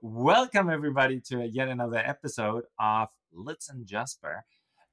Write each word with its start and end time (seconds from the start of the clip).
Welcome, 0.00 0.70
everybody, 0.70 1.20
to 1.22 1.44
yet 1.44 1.66
another 1.66 1.98
episode 1.98 2.62
of 2.78 3.08
Listen 3.32 3.84
Jasper 3.84 4.44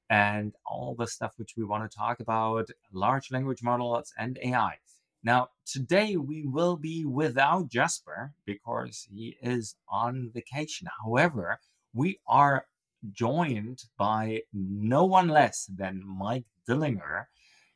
and 0.10 0.54
all 0.66 0.96
the 0.98 1.06
stuff 1.06 1.34
which 1.38 1.54
we 1.56 1.64
want 1.64 1.90
to 1.90 1.96
talk 1.96 2.20
about 2.20 2.72
large 2.92 3.32
language 3.32 3.62
models 3.62 4.12
and 4.18 4.40
AI. 4.44 4.80
Now, 5.24 5.50
today 5.64 6.16
we 6.16 6.48
will 6.48 6.76
be 6.76 7.06
without 7.06 7.70
Jasper 7.70 8.34
because 8.48 9.08
he 9.12 9.38
is 9.44 9.76
on 9.88 10.32
vacation. 10.34 10.88
However, 11.06 11.60
we 11.94 12.20
are 12.28 12.66
joined 13.12 13.84
by 14.00 14.42
no 14.52 15.06
one 15.06 15.28
less 15.28 15.70
than 15.72 16.02
Mike 16.04 16.46
Dillinger. 16.68 17.26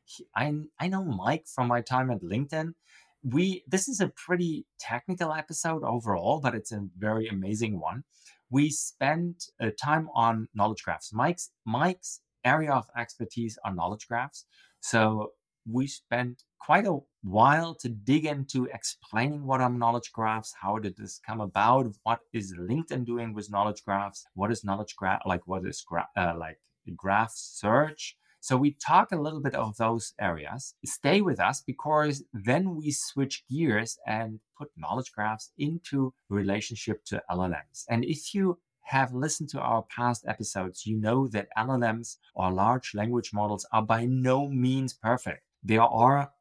He, 0.04 0.26
I, 0.34 0.52
I 0.80 0.88
know 0.88 1.04
Mike 1.04 1.46
from 1.46 1.68
my 1.68 1.80
time 1.80 2.10
at 2.10 2.22
LinkedIn 2.22 2.74
we 3.22 3.64
this 3.66 3.88
is 3.88 4.00
a 4.00 4.08
pretty 4.08 4.66
technical 4.78 5.32
episode 5.32 5.84
overall, 5.84 6.40
but 6.40 6.54
it's 6.54 6.72
a 6.72 6.86
very 6.98 7.28
amazing 7.28 7.80
one. 7.80 8.04
We 8.50 8.70
spent 8.70 9.44
uh, 9.60 9.70
time 9.80 10.08
on 10.14 10.48
knowledge 10.54 10.82
graphs. 10.82 11.12
Mike's 11.12 11.50
Mike's 11.64 12.20
area 12.44 12.72
of 12.72 12.86
expertise 12.96 13.58
are 13.64 13.74
knowledge 13.74 14.08
graphs. 14.08 14.46
So 14.80 15.32
we 15.70 15.86
spent 15.86 16.42
quite 16.58 16.86
a 16.86 16.98
while 17.22 17.74
to 17.74 17.88
dig 17.88 18.24
into 18.24 18.66
explaining 18.66 19.46
what 19.46 19.60
are 19.60 19.70
knowledge 19.70 20.10
graphs, 20.12 20.54
how 20.60 20.78
did 20.78 20.96
this 20.96 21.20
come 21.26 21.40
about, 21.40 21.86
what 22.02 22.20
is 22.32 22.54
LinkedIn 22.58 23.04
doing 23.04 23.34
with 23.34 23.50
knowledge 23.50 23.84
graphs, 23.84 24.24
what 24.34 24.50
is 24.50 24.64
knowledge 24.64 24.96
graph 24.96 25.20
like, 25.26 25.46
what 25.46 25.66
is 25.66 25.82
gra- 25.86 26.08
uh, 26.16 26.34
like 26.38 26.58
graph 26.96 27.32
search, 27.34 28.16
so 28.40 28.56
we 28.56 28.76
talk 28.84 29.12
a 29.12 29.20
little 29.20 29.40
bit 29.40 29.54
of 29.54 29.76
those 29.76 30.14
areas. 30.18 30.74
Stay 30.84 31.20
with 31.20 31.38
us 31.38 31.62
because 31.64 32.24
then 32.32 32.74
we 32.74 32.90
switch 32.90 33.44
gears 33.50 33.98
and 34.06 34.40
put 34.56 34.70
knowledge 34.76 35.12
graphs 35.12 35.52
into 35.58 36.14
relationship 36.30 37.04
to 37.06 37.22
LLMs. 37.30 37.84
And 37.88 38.04
if 38.04 38.34
you 38.34 38.58
have 38.84 39.12
listened 39.14 39.50
to 39.50 39.60
our 39.60 39.84
past 39.94 40.24
episodes, 40.26 40.86
you 40.86 40.96
know 40.96 41.28
that 41.28 41.48
LLMs 41.56 42.16
or 42.34 42.50
large 42.50 42.92
language 42.94 43.30
models 43.32 43.66
are 43.72 43.82
by 43.82 44.06
no 44.06 44.48
means 44.48 44.94
perfect. 44.94 45.42
There 45.62 45.82
are 45.82 46.32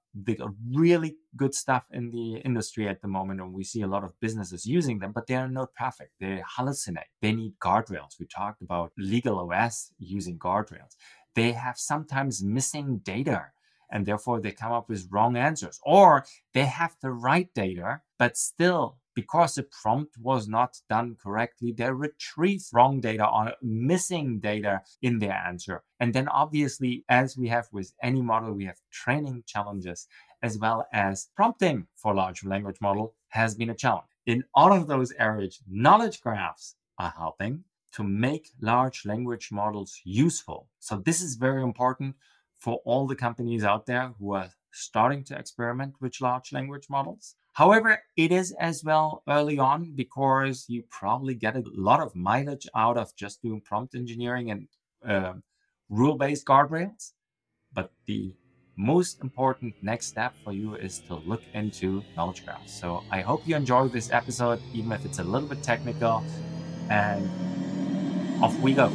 really 0.74 1.18
good 1.36 1.54
stuff 1.54 1.86
in 1.92 2.10
the 2.10 2.38
industry 2.38 2.88
at 2.88 3.02
the 3.02 3.08
moment, 3.08 3.42
and 3.42 3.54
we 3.54 3.64
see 3.64 3.82
a 3.82 3.88
lot 3.88 4.04
of 4.04 4.20
businesses 4.20 4.66
using 4.66 4.98
them, 4.98 5.12
but 5.12 5.28
they 5.28 5.36
are 5.36 5.48
not 5.48 5.76
perfect. 5.76 6.14
They 6.20 6.42
hallucinate. 6.58 7.12
They 7.22 7.34
need 7.34 7.60
guardrails. 7.60 8.20
We 8.20 8.26
talked 8.26 8.64
about 8.64 8.92
legal 8.98 9.38
OS 9.40 9.94
using 10.00 10.40
guardrails 10.40 10.96
they 11.40 11.54
have 11.54 11.78
sometimes 11.78 12.44
missing 12.44 12.98
data 12.98 13.46
and 13.92 14.06
therefore 14.06 14.42
they 14.42 14.52
come 14.52 14.74
up 14.74 14.90
with 14.90 15.08
wrong 15.10 15.38
answers 15.38 15.80
or 15.84 16.26
they 16.54 16.66
have 16.66 16.98
the 17.02 17.12
right 17.12 17.48
data 17.56 18.02
but 18.18 18.36
still 18.36 18.98
because 19.16 19.56
the 19.56 19.64
prompt 19.82 20.18
was 20.18 20.50
not 20.50 20.78
done 20.90 21.16
correctly 21.24 21.72
they 21.72 21.90
retrieve 21.90 22.64
wrong 22.74 23.00
data 23.00 23.26
or 23.26 23.54
missing 23.62 24.40
data 24.42 24.82
in 25.02 25.20
their 25.20 25.32
answer. 25.32 25.82
And 26.02 26.14
then 26.14 26.28
obviously 26.28 27.06
as 27.08 27.38
we 27.38 27.48
have 27.48 27.68
with 27.72 27.94
any 28.04 28.22
model 28.22 28.52
we 28.54 28.66
have 28.66 28.82
training 28.92 29.44
challenges 29.48 30.08
as 30.44 30.58
well 30.58 30.88
as 30.92 31.30
prompting 31.38 31.88
for 31.96 32.14
large 32.14 32.44
language 32.44 32.82
model 32.82 33.14
has 33.30 33.56
been 33.56 33.70
a 33.70 33.76
challenge. 33.76 34.12
In 34.26 34.44
all 34.54 34.74
of 34.74 34.88
those 34.88 35.14
areas 35.14 35.62
knowledge 35.70 36.20
graphs 36.20 36.76
are 36.98 37.14
helping 37.18 37.64
to 37.94 38.04
make 38.04 38.50
large 38.62 39.06
language 39.06 39.50
models 39.52 40.00
useful. 40.04 40.68
So 40.80 40.98
this 40.98 41.22
is 41.22 41.36
very 41.36 41.64
important 41.64 42.16
for 42.58 42.82
all 42.86 43.08
the 43.08 43.16
companies 43.16 43.64
out 43.64 43.86
there 43.86 44.14
who 44.20 44.34
are 44.34 44.50
starting 44.72 45.24
to 45.26 45.38
experiment 45.38 45.96
with 46.00 46.22
large 46.22 46.52
language 46.52 46.88
models. 46.90 47.36
However, 47.54 48.04
it 48.16 48.32
is 48.32 48.54
as 48.60 48.84
well 48.84 49.24
early 49.28 49.58
on 49.58 49.94
because 49.96 50.66
you 50.68 50.84
probably 50.90 51.34
get 51.34 51.56
a 51.56 51.64
lot 51.74 52.00
of 52.00 52.16
mileage 52.16 52.68
out 52.76 52.98
of 52.98 53.16
just 53.16 53.42
doing 53.42 53.62
prompt 53.62 53.96
engineering 53.96 54.52
and 54.52 54.68
uh, 55.06 55.34
rule 55.90 56.16
based 56.16 56.46
guardrails. 56.46 57.12
But 57.74 57.92
the 58.06 58.34
most 58.78 59.22
important 59.22 59.76
next 59.82 60.08
step 60.08 60.34
for 60.44 60.54
you 60.54 60.76
is 60.76 61.00
to 61.00 61.16
look 61.16 61.42
into 61.54 62.02
knowledge 62.16 62.46
graphs. 62.46 62.80
So 62.80 63.04
I 63.12 63.22
hope 63.22 63.46
you 63.46 63.56
enjoyed 63.56 63.92
this 63.92 64.10
episode, 64.12 64.62
even 64.74 64.92
if 64.94 65.04
it's 65.04 65.20
a 65.20 65.24
little 65.24 65.50
bit 65.50 65.62
technical. 65.62 66.24
And 66.90 67.30
off 68.42 68.58
we 68.60 68.74
go. 68.74 68.92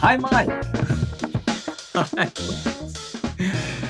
Hi, 0.00 0.16
Mike. 0.16 0.48
Hi. 1.94 2.30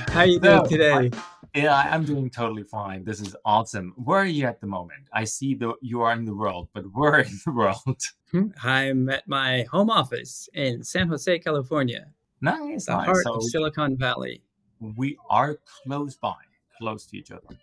How 0.13 0.21
are 0.21 0.27
you 0.27 0.41
doing 0.41 0.69
today? 0.69 0.93
I, 0.93 1.11
yeah, 1.55 1.75
I'm 1.77 2.05
doing 2.05 2.29
totally 2.29 2.65
fine. 2.65 3.05
This 3.05 3.21
is 3.21 3.35
awesome. 3.45 3.95
Where 3.97 4.19
are 4.19 4.27
you 4.27 4.47
at 4.47 4.61
the 4.61 4.67
moment? 4.67 5.09
I 5.13 5.25
see 5.25 5.55
that 5.55 5.75
you 5.81 6.03
are 6.03 6.13
in 6.13 6.25
the 6.25 6.35
world, 6.35 6.69
but 6.75 6.85
where 6.93 7.21
in 7.21 7.39
the 7.47 7.53
world? 7.53 8.03
Hmm, 8.33 8.49
I'm 8.63 9.09
at 9.09 9.27
my 9.27 9.65
home 9.71 9.89
office 9.89 10.49
in 10.53 10.85
San 10.85 11.09
Jose, 11.09 11.39
California. 11.39 12.09
Nice. 12.43 12.87
The 12.87 12.97
nice. 12.97 13.07
heart 13.07 13.25
so, 13.25 13.35
of 13.35 13.43
Silicon 13.45 13.97
Valley 13.97 14.43
we 14.81 15.19
are 15.29 15.59
close 15.83 16.17
by, 16.17 16.37
close 16.79 17.07
to 17.07 17.19
each 17.19 17.31
other. 17.31 17.57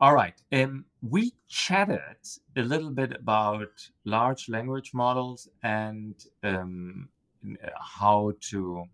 All 0.00 0.14
right. 0.14 0.34
Um, 0.52 0.84
we 1.02 1.32
chatted 1.48 2.00
a 2.56 2.62
little 2.62 2.90
bit 2.90 3.12
about 3.12 3.70
large 4.04 4.48
language 4.48 4.92
models 4.92 5.48
and 5.62 6.14
um, 6.42 7.08
how 7.78 8.32
to 8.50 8.84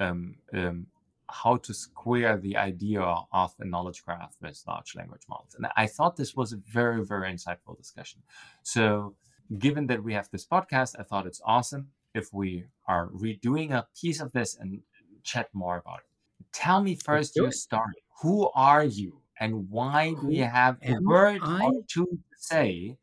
um, 0.00 0.36
um, 0.52 0.86
how 1.30 1.56
to 1.56 1.74
square 1.74 2.38
the 2.38 2.56
idea 2.56 3.00
of 3.00 3.54
a 3.60 3.64
knowledge 3.64 4.04
graph 4.04 4.34
with 4.40 4.62
large 4.66 4.94
language 4.96 5.22
models. 5.28 5.54
And 5.54 5.66
I 5.76 5.86
thought 5.86 6.16
this 6.16 6.34
was 6.34 6.52
a 6.52 6.56
very, 6.56 7.04
very 7.04 7.30
insightful 7.30 7.76
discussion. 7.76 8.22
So, 8.62 9.14
given 9.58 9.86
that 9.88 10.02
we 10.02 10.14
have 10.14 10.28
this 10.30 10.46
podcast, 10.46 10.96
I 10.98 11.02
thought 11.02 11.26
it's 11.26 11.42
awesome 11.44 11.88
if 12.14 12.32
we 12.32 12.64
are 12.86 13.08
redoing 13.08 13.72
a 13.72 13.86
piece 14.00 14.20
of 14.20 14.32
this 14.32 14.56
and 14.56 14.80
chat 15.22 15.48
more 15.52 15.76
about 15.76 16.00
it 16.00 16.07
tell 16.52 16.82
me 16.82 16.94
first 16.94 17.36
your 17.36 17.52
story. 17.52 18.02
Who 18.22 18.50
are 18.54 18.84
you 18.84 19.20
and 19.38 19.70
why 19.70 20.14
do 20.20 20.30
you 20.30 20.44
have 20.44 20.78
a 20.82 20.96
word 21.00 21.40
I? 21.42 21.64
or 21.64 21.82
two 21.88 22.06
to 22.06 22.36
say 22.36 22.96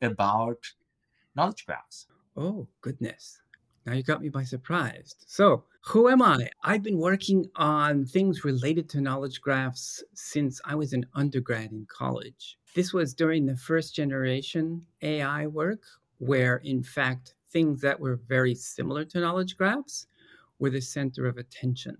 about 0.00 0.58
knowledge 1.34 1.66
graphs? 1.66 2.06
Oh, 2.36 2.68
goodness. 2.80 3.40
Now 3.86 3.94
you 3.94 4.02
got 4.02 4.20
me 4.20 4.28
by 4.28 4.44
surprise. 4.44 5.16
So, 5.26 5.64
who 5.86 6.08
am 6.08 6.20
I? 6.20 6.50
I've 6.62 6.82
been 6.82 6.98
working 6.98 7.50
on 7.56 8.04
things 8.04 8.44
related 8.44 8.88
to 8.90 9.00
knowledge 9.00 9.40
graphs 9.40 10.04
since 10.14 10.60
I 10.64 10.74
was 10.74 10.92
an 10.92 11.06
undergrad 11.14 11.72
in 11.72 11.86
college. 11.88 12.58
This 12.74 12.92
was 12.92 13.14
during 13.14 13.46
the 13.46 13.56
first 13.56 13.94
generation 13.94 14.84
AI 15.02 15.46
work, 15.46 15.80
where 16.18 16.58
in 16.58 16.82
fact 16.82 17.34
things 17.50 17.80
that 17.80 17.98
were 17.98 18.20
very 18.28 18.54
similar 18.54 19.04
to 19.06 19.20
knowledge 19.20 19.56
graphs 19.56 20.06
were 20.58 20.70
the 20.70 20.80
center 20.80 21.26
of 21.26 21.38
attention. 21.38 21.96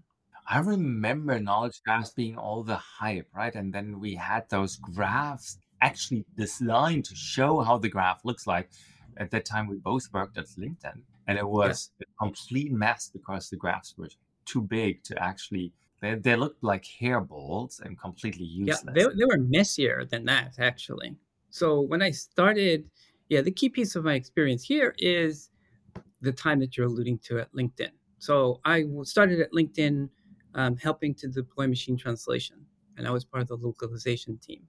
I 0.51 0.59
remember 0.59 1.39
knowledge 1.39 1.81
graphs 1.85 2.11
being 2.11 2.37
all 2.37 2.65
the 2.65 2.77
hype, 2.77 3.29
right? 3.33 3.55
And 3.55 3.73
then 3.73 4.01
we 4.01 4.17
had 4.17 4.49
those 4.51 4.75
graphs 4.77 5.59
actually 5.81 6.25
designed 6.37 7.05
to 7.05 7.15
show 7.15 7.61
how 7.61 7.79
the 7.79 7.89
graph 7.89 8.25
looks 8.25 8.49
like. 8.49 8.69
At 9.17 9.31
that 9.31 9.45
time, 9.45 9.69
we 9.69 9.77
both 9.77 10.09
worked 10.13 10.37
at 10.39 10.47
LinkedIn, 10.47 11.03
and 11.29 11.39
it 11.39 11.47
was 11.47 11.91
yeah. 12.01 12.07
a 12.11 12.25
complete 12.25 12.73
mess 12.73 13.11
because 13.13 13.49
the 13.49 13.57
graphs 13.57 13.95
were 13.97 14.09
too 14.45 14.63
big 14.63 15.05
to 15.05 15.23
actually. 15.23 15.73
They, 16.01 16.15
they 16.15 16.35
looked 16.35 16.65
like 16.65 16.85
hairballs 17.01 17.81
and 17.83 18.01
completely 18.01 18.47
useless. 18.47 18.83
Yeah, 18.87 18.93
they, 18.95 19.03
they 19.03 19.25
were 19.27 19.39
messier 19.39 20.05
than 20.05 20.25
that, 20.25 20.55
actually. 20.59 21.15
So 21.51 21.83
when 21.83 22.03
I 22.03 22.11
started, 22.11 22.91
yeah, 23.29 23.43
the 23.43 23.51
key 23.53 23.69
piece 23.69 23.95
of 23.95 24.05
my 24.05 24.15
experience 24.15 24.65
here 24.65 24.95
is 24.99 25.51
the 26.23 26.33
time 26.33 26.59
that 26.61 26.77
you're 26.77 26.87
alluding 26.87 27.19
to 27.27 27.39
at 27.39 27.53
LinkedIn. 27.53 27.91
So 28.19 28.61
I 28.65 28.85
started 29.03 29.41
at 29.41 29.53
LinkedIn 29.53 30.09
um, 30.55 30.77
helping 30.77 31.15
to 31.15 31.29
deploy 31.29 31.67
machine 31.67 31.97
translation. 31.97 32.57
And 32.97 33.07
I 33.07 33.11
was 33.11 33.25
part 33.25 33.43
of 33.43 33.49
the 33.49 33.57
localization 33.57 34.39
team. 34.39 34.63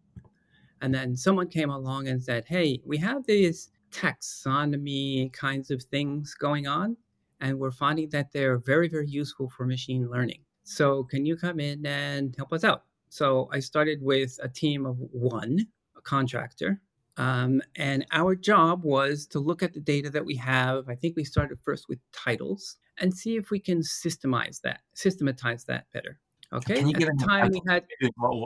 And 0.81 0.93
then 0.93 1.15
someone 1.15 1.47
came 1.47 1.69
along 1.69 2.07
and 2.07 2.21
said, 2.21 2.45
Hey, 2.45 2.81
we 2.85 2.97
have 2.97 3.25
these 3.25 3.69
taxonomy 3.91 5.31
kinds 5.33 5.69
of 5.69 5.83
things 5.83 6.33
going 6.33 6.67
on, 6.67 6.97
and 7.39 7.59
we're 7.59 7.71
finding 7.71 8.09
that 8.09 8.31
they're 8.31 8.57
very, 8.57 8.87
very 8.87 9.07
useful 9.07 9.49
for 9.49 9.65
machine 9.65 10.09
learning. 10.09 10.39
So, 10.63 11.03
can 11.03 11.25
you 11.25 11.35
come 11.35 11.59
in 11.59 11.85
and 11.85 12.35
help 12.35 12.53
us 12.53 12.63
out? 12.63 12.85
So, 13.09 13.49
I 13.51 13.59
started 13.59 14.01
with 14.01 14.39
a 14.41 14.47
team 14.47 14.85
of 14.85 14.97
one, 14.99 15.67
a 15.97 16.01
contractor. 16.01 16.81
Um, 17.17 17.61
and 17.75 18.05
our 18.13 18.35
job 18.35 18.83
was 18.83 19.27
to 19.27 19.39
look 19.39 19.61
at 19.61 19.73
the 19.73 19.81
data 19.81 20.09
that 20.11 20.25
we 20.25 20.35
have. 20.37 20.87
I 20.87 20.95
think 20.95 21.15
we 21.15 21.25
started 21.25 21.59
first 21.61 21.89
with 21.89 21.99
titles 22.13 22.77
and 23.01 23.13
see 23.13 23.35
if 23.35 23.51
we 23.51 23.59
can 23.59 23.79
systemize 23.79 24.61
that, 24.61 24.81
systematize 24.93 25.65
that 25.65 25.85
better. 25.93 26.19
Okay. 26.53 26.75
Can 26.75 26.87
you 26.89 26.95
At 26.95 27.17
the 27.17 27.25
time 27.27 27.49
we 27.49 27.61
had 27.67 27.85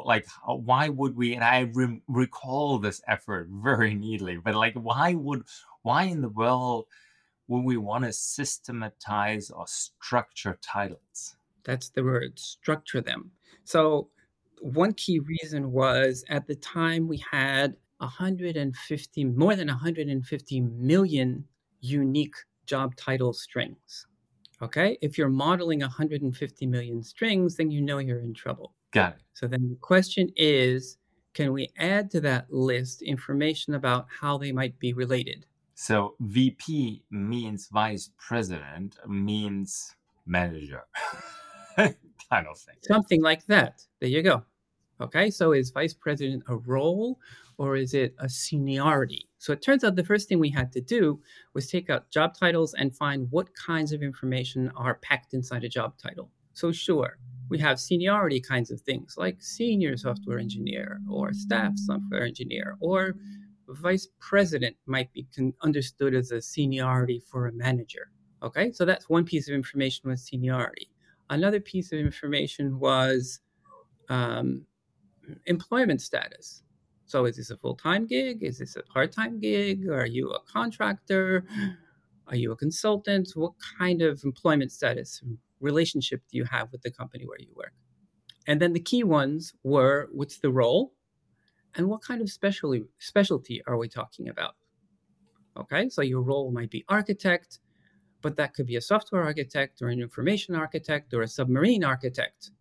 like 0.06 0.28
why 0.46 0.90
would 0.90 1.16
we? 1.16 1.34
And 1.34 1.44
I 1.44 1.72
re- 1.74 2.02
recall 2.08 2.78
this 2.78 3.02
effort 3.08 3.48
very 3.52 3.94
neatly, 3.96 4.38
but 4.38 4.56
like 4.56 4.76
why 4.76 5.14
would 5.14 5.44
why 5.82 6.04
in 6.04 6.22
the 6.22 6.30
world 6.30 6.86
would 7.48 7.64
we 7.64 7.78
want 7.78 8.06
to 8.06 8.14
systematize 8.14 9.50
or 9.52 9.68
structure 9.68 10.58
titles? 10.62 11.36
That's 11.64 11.90
the 11.90 12.04
word, 12.04 12.40
structure 12.40 13.02
them. 13.02 13.32
So, 13.64 14.10
one 14.62 14.94
key 14.94 15.20
reason 15.20 15.72
was 15.72 16.24
at 16.30 16.48
the 16.48 16.56
time 16.56 17.08
we 17.08 17.24
had 17.32 17.76
150, 17.98 19.24
more 19.26 19.56
than 19.56 19.68
150 19.68 20.62
million 20.62 21.46
unique 21.82 22.36
job 22.66 22.96
title 22.96 23.34
strings. 23.34 24.08
Okay. 24.62 24.98
If 25.02 25.18
you're 25.18 25.30
modeling 25.30 25.82
150 25.82 26.66
million 26.66 27.04
strings, 27.04 27.56
then 27.56 27.72
you 27.72 27.82
know 27.82 27.98
you're 27.98 28.20
in 28.20 28.34
trouble. 28.34 28.74
Got 28.92 29.14
it. 29.14 29.22
So 29.34 29.48
then 29.48 29.70
the 29.70 29.76
question 29.76 30.30
is 30.36 30.98
can 31.34 31.52
we 31.52 31.70
add 31.78 32.10
to 32.12 32.22
that 32.22 32.52
list 32.52 33.02
information 33.02 33.76
about 33.76 34.08
how 34.22 34.38
they 34.38 34.54
might 34.54 34.80
be 34.80 34.94
related? 34.94 35.46
So 35.74 36.16
VP 36.22 37.04
means 37.12 37.68
vice 37.68 38.10
president, 38.18 38.96
means 39.06 39.94
manager, 40.26 40.84
kind 41.76 42.48
of 42.48 42.58
thing. 42.58 42.76
Something 42.82 43.22
like 43.22 43.46
that. 43.48 43.82
There 44.00 44.10
you 44.10 44.24
go. 44.24 44.44
Okay, 45.02 45.30
so 45.30 45.52
is 45.52 45.72
vice 45.72 45.94
president 45.94 46.44
a 46.48 46.56
role 46.56 47.20
or 47.58 47.76
is 47.76 47.94
it 47.94 48.16
a 48.20 48.30
seniority? 48.30 49.28
So 49.46 49.54
it 49.54 49.62
turns 49.62 49.84
out 49.84 49.96
the 49.96 50.04
first 50.04 50.28
thing 50.28 50.40
we 50.40 50.50
had 50.50 50.72
to 50.72 50.82
do 50.82 51.22
was 51.54 51.68
take 51.68 51.92
out 51.92 52.10
job 52.10 52.34
titles 52.36 52.74
and 52.74 52.98
find 52.98 53.28
what 53.30 53.56
kinds 53.56 53.92
of 53.92 54.02
information 54.02 54.72
are 54.76 54.96
packed 54.96 55.36
inside 55.36 55.64
a 55.64 55.70
job 55.70 56.00
title. 56.00 56.32
So, 56.54 56.72
sure, 56.72 57.20
we 57.48 57.60
have 57.60 57.80
seniority 57.80 58.42
kinds 58.42 58.72
of 58.72 58.82
things 58.82 59.14
like 59.20 59.44
senior 59.44 59.98
software 59.98 60.40
engineer 60.40 61.00
or 61.08 61.32
staff 61.32 61.74
software 61.76 62.24
engineer 62.24 62.76
or 62.80 63.18
vice 63.68 64.08
president 64.20 64.78
might 64.88 65.14
be 65.14 65.28
con- 65.36 65.54
understood 65.62 66.16
as 66.16 66.32
a 66.32 66.42
seniority 66.42 67.22
for 67.30 67.46
a 67.46 67.54
manager. 67.54 68.10
Okay, 68.42 68.72
so 68.72 68.84
that's 68.84 69.10
one 69.10 69.26
piece 69.26 69.48
of 69.48 69.54
information 69.54 70.10
was 70.10 70.26
seniority. 70.26 70.90
Another 71.30 71.60
piece 71.60 71.92
of 71.92 72.00
information 72.00 72.80
was 72.80 73.42
um, 74.10 74.66
employment 75.46 76.02
status. 76.02 76.64
So, 77.06 77.26
is 77.26 77.38
this 77.38 77.52
a 77.52 77.58
full 77.58 77.76
time 77.76 78.08
gig? 78.08 78.44
Is 78.44 78.58
this 78.60 78.76
a 78.76 78.84
part 78.84 79.12
time 79.12 79.40
gig? 79.40 79.88
Are 79.90 80.08
you 80.08 80.32
a 80.32 80.40
contractor? 80.42 81.46
Are 82.28 82.36
you 82.36 82.52
a 82.52 82.56
consultant? 82.56 83.30
What 83.36 83.54
kind 83.78 84.02
of 84.02 84.24
employment 84.24 84.72
status 84.72 85.22
relationship 85.60 86.22
do 86.32 86.38
you 86.38 86.46
have 86.46 86.72
with 86.72 86.82
the 86.82 86.92
company 86.92 87.26
where 87.26 87.40
you 87.40 87.54
work? 87.56 87.74
And 88.48 88.60
then 88.62 88.74
the 88.74 88.80
key 88.80 89.04
ones 89.04 89.54
were 89.64 90.10
what's 90.12 90.40
the 90.40 90.52
role 90.52 90.94
and 91.76 91.88
what 91.88 92.02
kind 92.02 92.22
of 92.22 92.30
specialty 92.30 92.84
specialty 93.00 93.62
are 93.68 93.78
we 93.78 93.88
talking 93.88 94.30
about? 94.30 94.56
Okay, 95.58 95.90
so 95.90 96.02
your 96.02 96.22
role 96.22 96.52
might 96.52 96.70
be 96.70 96.84
architect, 96.90 97.60
but 98.22 98.36
that 98.38 98.54
could 98.54 98.66
be 98.66 98.76
a 98.76 98.82
software 98.82 99.24
architect 99.24 99.82
or 99.82 99.90
an 99.90 100.02
information 100.02 100.56
architect 100.56 101.14
or 101.14 101.22
a 101.22 101.28
submarine 101.28 101.84
architect. 101.84 102.52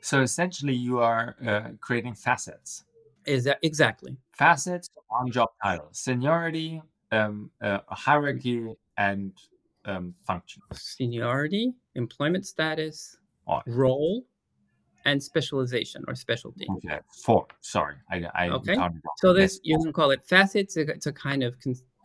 So 0.00 0.22
essentially, 0.22 0.74
you 0.74 0.98
are 0.98 1.36
uh, 1.46 1.70
creating 1.80 2.14
facets. 2.14 2.84
Is 3.26 3.44
that 3.44 3.58
exactly 3.62 4.16
facets 4.32 4.88
on 5.10 5.30
job 5.30 5.50
title, 5.62 5.88
seniority, 5.92 6.82
um, 7.12 7.50
uh, 7.60 7.78
hierarchy, 7.88 8.74
and 8.96 9.32
um, 9.84 10.14
function? 10.26 10.62
Seniority, 10.72 11.72
employment 11.94 12.46
status, 12.46 13.16
oh. 13.46 13.60
role, 13.66 14.24
and 15.04 15.22
specialization 15.22 16.04
or 16.08 16.14
specialty. 16.14 16.66
Okay, 16.76 16.98
four. 17.24 17.46
Sorry, 17.60 17.96
I, 18.10 18.24
I 18.34 18.48
okay. 18.48 18.76
So 19.18 19.32
this 19.32 19.60
you 19.62 19.78
can 19.78 19.92
call 19.92 20.10
it 20.10 20.22
facets. 20.24 20.76
It's 20.76 21.06
a 21.06 21.12
kind 21.12 21.42
of 21.42 21.56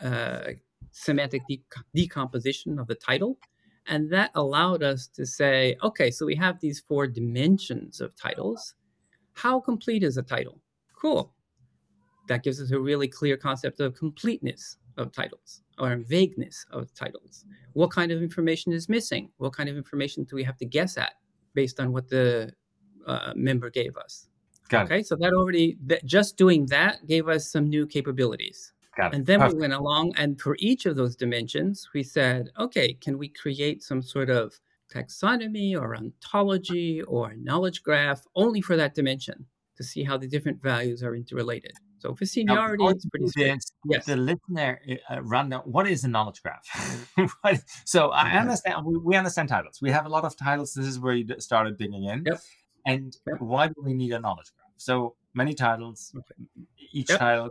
uh, 0.02 0.52
semantic 0.92 1.42
de- 1.48 1.64
decomposition 1.96 2.80
of 2.80 2.88
the 2.88 2.96
title, 2.96 3.38
and 3.88 4.12
that 4.12 4.32
allowed 4.36 4.84
us 4.84 5.08
to 5.16 5.26
say, 5.26 5.78
okay, 5.84 6.12
so 6.12 6.26
we 6.26 6.36
have 6.36 6.60
these 6.60 6.80
four 6.80 7.08
dimensions 7.08 8.02
of 8.02 8.16
titles. 8.16 8.76
How 9.34 9.60
complete 9.60 10.04
is 10.04 10.18
a 10.18 10.24
title? 10.24 10.60
Cool. 11.00 11.34
That 12.28 12.44
gives 12.44 12.62
us 12.62 12.72
a 12.72 12.80
really 12.80 13.08
clear 13.08 13.38
concept 13.38 13.80
of 13.80 13.96
completeness 13.96 14.78
of 14.98 15.12
titles 15.12 15.62
or 15.80 15.96
vagueness 15.98 16.66
of 16.72 16.94
titles. 16.94 17.46
What 17.74 17.92
kind 17.92 18.12
of 18.12 18.22
information 18.22 18.74
is 18.74 18.90
missing? 18.90 19.30
What 19.38 19.54
kind 19.54 19.70
of 19.70 19.78
information 19.78 20.24
do 20.24 20.36
we 20.36 20.44
have 20.44 20.58
to 20.58 20.66
guess 20.66 20.98
at 20.98 21.14
based 21.54 21.80
on 21.80 21.94
what 21.94 22.10
the 22.10 22.52
uh, 23.06 23.34
member 23.36 23.70
gave 23.70 23.96
us? 23.96 24.28
Got 24.70 24.86
okay, 24.86 25.00
it. 25.00 25.08
so 25.08 25.16
that 25.16 25.34
already 25.34 25.78
that 25.86 26.04
just 26.06 26.36
doing 26.36 26.66
that 26.68 27.06
gave 27.08 27.30
us 27.30 27.50
some 27.50 27.70
new 27.70 27.88
capabilities. 27.88 28.74
Got 28.98 29.14
and 29.14 29.26
then 29.26 29.40
Perfect. 29.40 29.56
we 29.56 29.62
went 29.62 29.74
along, 29.74 30.14
and 30.18 30.42
for 30.42 30.58
each 30.60 30.88
of 30.88 30.96
those 30.96 31.16
dimensions, 31.16 31.88
we 31.94 32.02
said, 32.02 32.50
okay, 32.60 32.94
can 32.94 33.18
we 33.20 33.30
create 33.30 33.84
some 33.84 34.02
sort 34.02 34.32
of 34.32 34.60
taxonomy 34.92 35.80
or 35.80 35.96
ontology 35.96 37.04
or 37.04 37.36
knowledge 37.36 37.84
graph 37.84 38.26
only 38.36 38.60
for 38.60 38.76
that 38.76 38.96
dimension 38.96 39.46
to 39.78 39.84
see 39.84 40.04
how 40.04 40.18
the 40.18 40.28
different 40.28 40.62
values 40.62 41.04
are 41.04 41.16
interrelated? 41.16 41.74
So 42.00 42.14
for 42.14 42.26
seniority, 42.26 42.84
now, 42.84 42.90
it's 42.90 43.06
pretty 43.08 43.26
this, 43.36 43.72
yes. 43.86 44.06
The 44.06 44.18
listener 44.18 44.80
uh, 45.10 45.22
run 45.22 45.50
down, 45.50 45.62
what 45.62 45.88
is 45.88 46.04
a 46.04 46.08
knowledge 46.08 46.42
graph? 46.44 46.68
so 47.86 48.10
I 48.10 48.32
understand, 48.38 48.86
we, 48.86 48.98
we, 48.98 49.16
understand 49.16 49.50
titles. 49.50 49.80
We 49.82 49.92
have 49.92 50.06
a 50.06 50.10
lot 50.10 50.24
of 50.24 50.38
titles. 50.38 50.74
This 50.74 50.86
is 50.86 51.00
where 51.00 51.16
you 51.16 51.26
started 51.40 51.78
digging 51.78 52.04
in. 52.04 52.24
Yep. 52.26 52.42
And 52.86 53.18
yep. 53.28 53.42
why 53.42 53.68
do 53.68 53.76
we 53.84 53.94
need 53.94 54.12
a 54.12 54.20
knowledge 54.20 54.52
graph? 54.56 54.72
So 54.78 55.16
many 55.34 55.54
titles, 55.54 56.14
okay. 56.16 56.68
each 56.92 57.10
yep. 57.10 57.20
title 57.20 57.50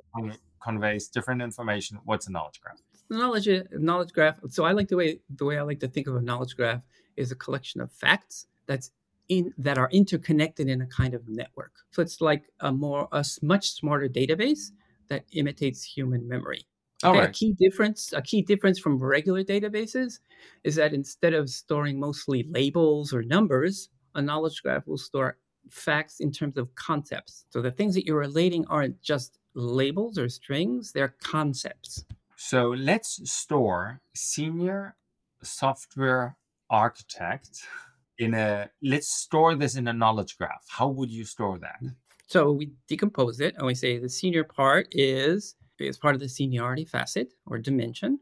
conveys 0.63 1.09
different 1.09 1.43
information. 1.43 1.99
What's 2.05 2.29
a 2.29 2.33
knowledge 2.33 2.61
graph? 2.61 2.79
Knowledge, 3.11 3.49
knowledge 3.73 4.13
graph. 4.13 4.39
So 4.49 4.65
I 4.65 4.73
like 4.73 4.89
the 4.89 4.97
way 4.97 5.21
the 5.35 5.45
way 5.45 5.59
I 5.59 5.63
like 5.63 5.81
to 5.81 5.89
think 5.89 6.07
of 6.07 6.17
a 6.17 6.21
knowledge 6.21 6.57
graph 6.57 6.83
is 7.17 7.31
a 7.33 7.37
collection 7.37 7.81
of 7.81 7.93
facts 7.93 8.47
that's 8.67 8.91
in 9.29 9.53
that 9.59 9.79
are 9.79 9.89
interconnected 9.91 10.69
in 10.69 10.81
a 10.81 10.87
kind 10.87 11.15
of 11.15 11.29
network. 11.29 11.73
So 11.91 12.03
it's 12.03 12.21
like 12.21 12.51
a 12.61 12.73
more 12.73 13.09
a 13.13 13.25
much 13.43 13.71
smarter 13.73 14.09
database 14.09 14.71
that 15.09 15.25
imitates 15.33 15.83
human 15.85 16.29
memory. 16.29 16.67
Okay, 17.05 17.27
A 17.27 17.29
key 17.29 17.53
difference, 17.53 18.13
a 18.13 18.23
key 18.23 18.43
difference 18.43 18.79
from 18.79 18.99
regular 18.99 19.45
databases, 19.45 20.21
is 20.65 20.75
that 20.77 20.93
instead 20.95 21.35
of 21.35 21.49
storing 21.51 22.01
mostly 22.01 22.43
labels 22.45 23.13
or 23.13 23.23
numbers, 23.23 23.89
a 24.15 24.23
knowledge 24.23 24.63
graph 24.63 24.87
will 24.87 24.99
store 24.99 25.39
facts 25.71 26.21
in 26.21 26.33
terms 26.33 26.57
of 26.57 26.75
concepts. 26.75 27.45
So 27.51 27.63
the 27.63 27.71
things 27.71 27.95
that 27.95 28.07
you're 28.07 28.19
relating 28.19 28.67
aren't 28.67 29.01
just 29.03 29.39
labels 29.55 30.19
or 30.19 30.29
strings; 30.29 30.93
they're 30.93 31.17
concepts. 31.23 32.05
So 32.37 32.69
let's 32.71 33.31
store 33.31 34.01
senior 34.15 34.97
software 35.43 36.37
architect 36.71 37.67
in 38.19 38.35
a 38.35 38.69
let's 38.83 39.09
store 39.09 39.55
this 39.55 39.77
in 39.77 39.89
a 39.89 39.93
knowledge 39.93 40.37
graph. 40.39 40.65
How 40.69 40.89
would 40.89 41.11
you 41.11 41.25
store 41.25 41.59
that? 41.59 41.77
Mm-hmm. 41.83 41.95
So 42.29 42.53
we 42.53 42.73
decompose 42.89 43.41
it 43.41 43.55
and 43.57 43.67
we 43.67 43.75
say 43.75 43.99
the 43.99 44.09
senior 44.09 44.45
part 44.45 44.89
is 44.91 45.55
is 45.79 45.99
part 45.99 46.15
of 46.15 46.21
the 46.21 46.29
seniority 46.29 46.85
facet 46.85 47.33
or 47.47 47.59
dimension 47.59 48.19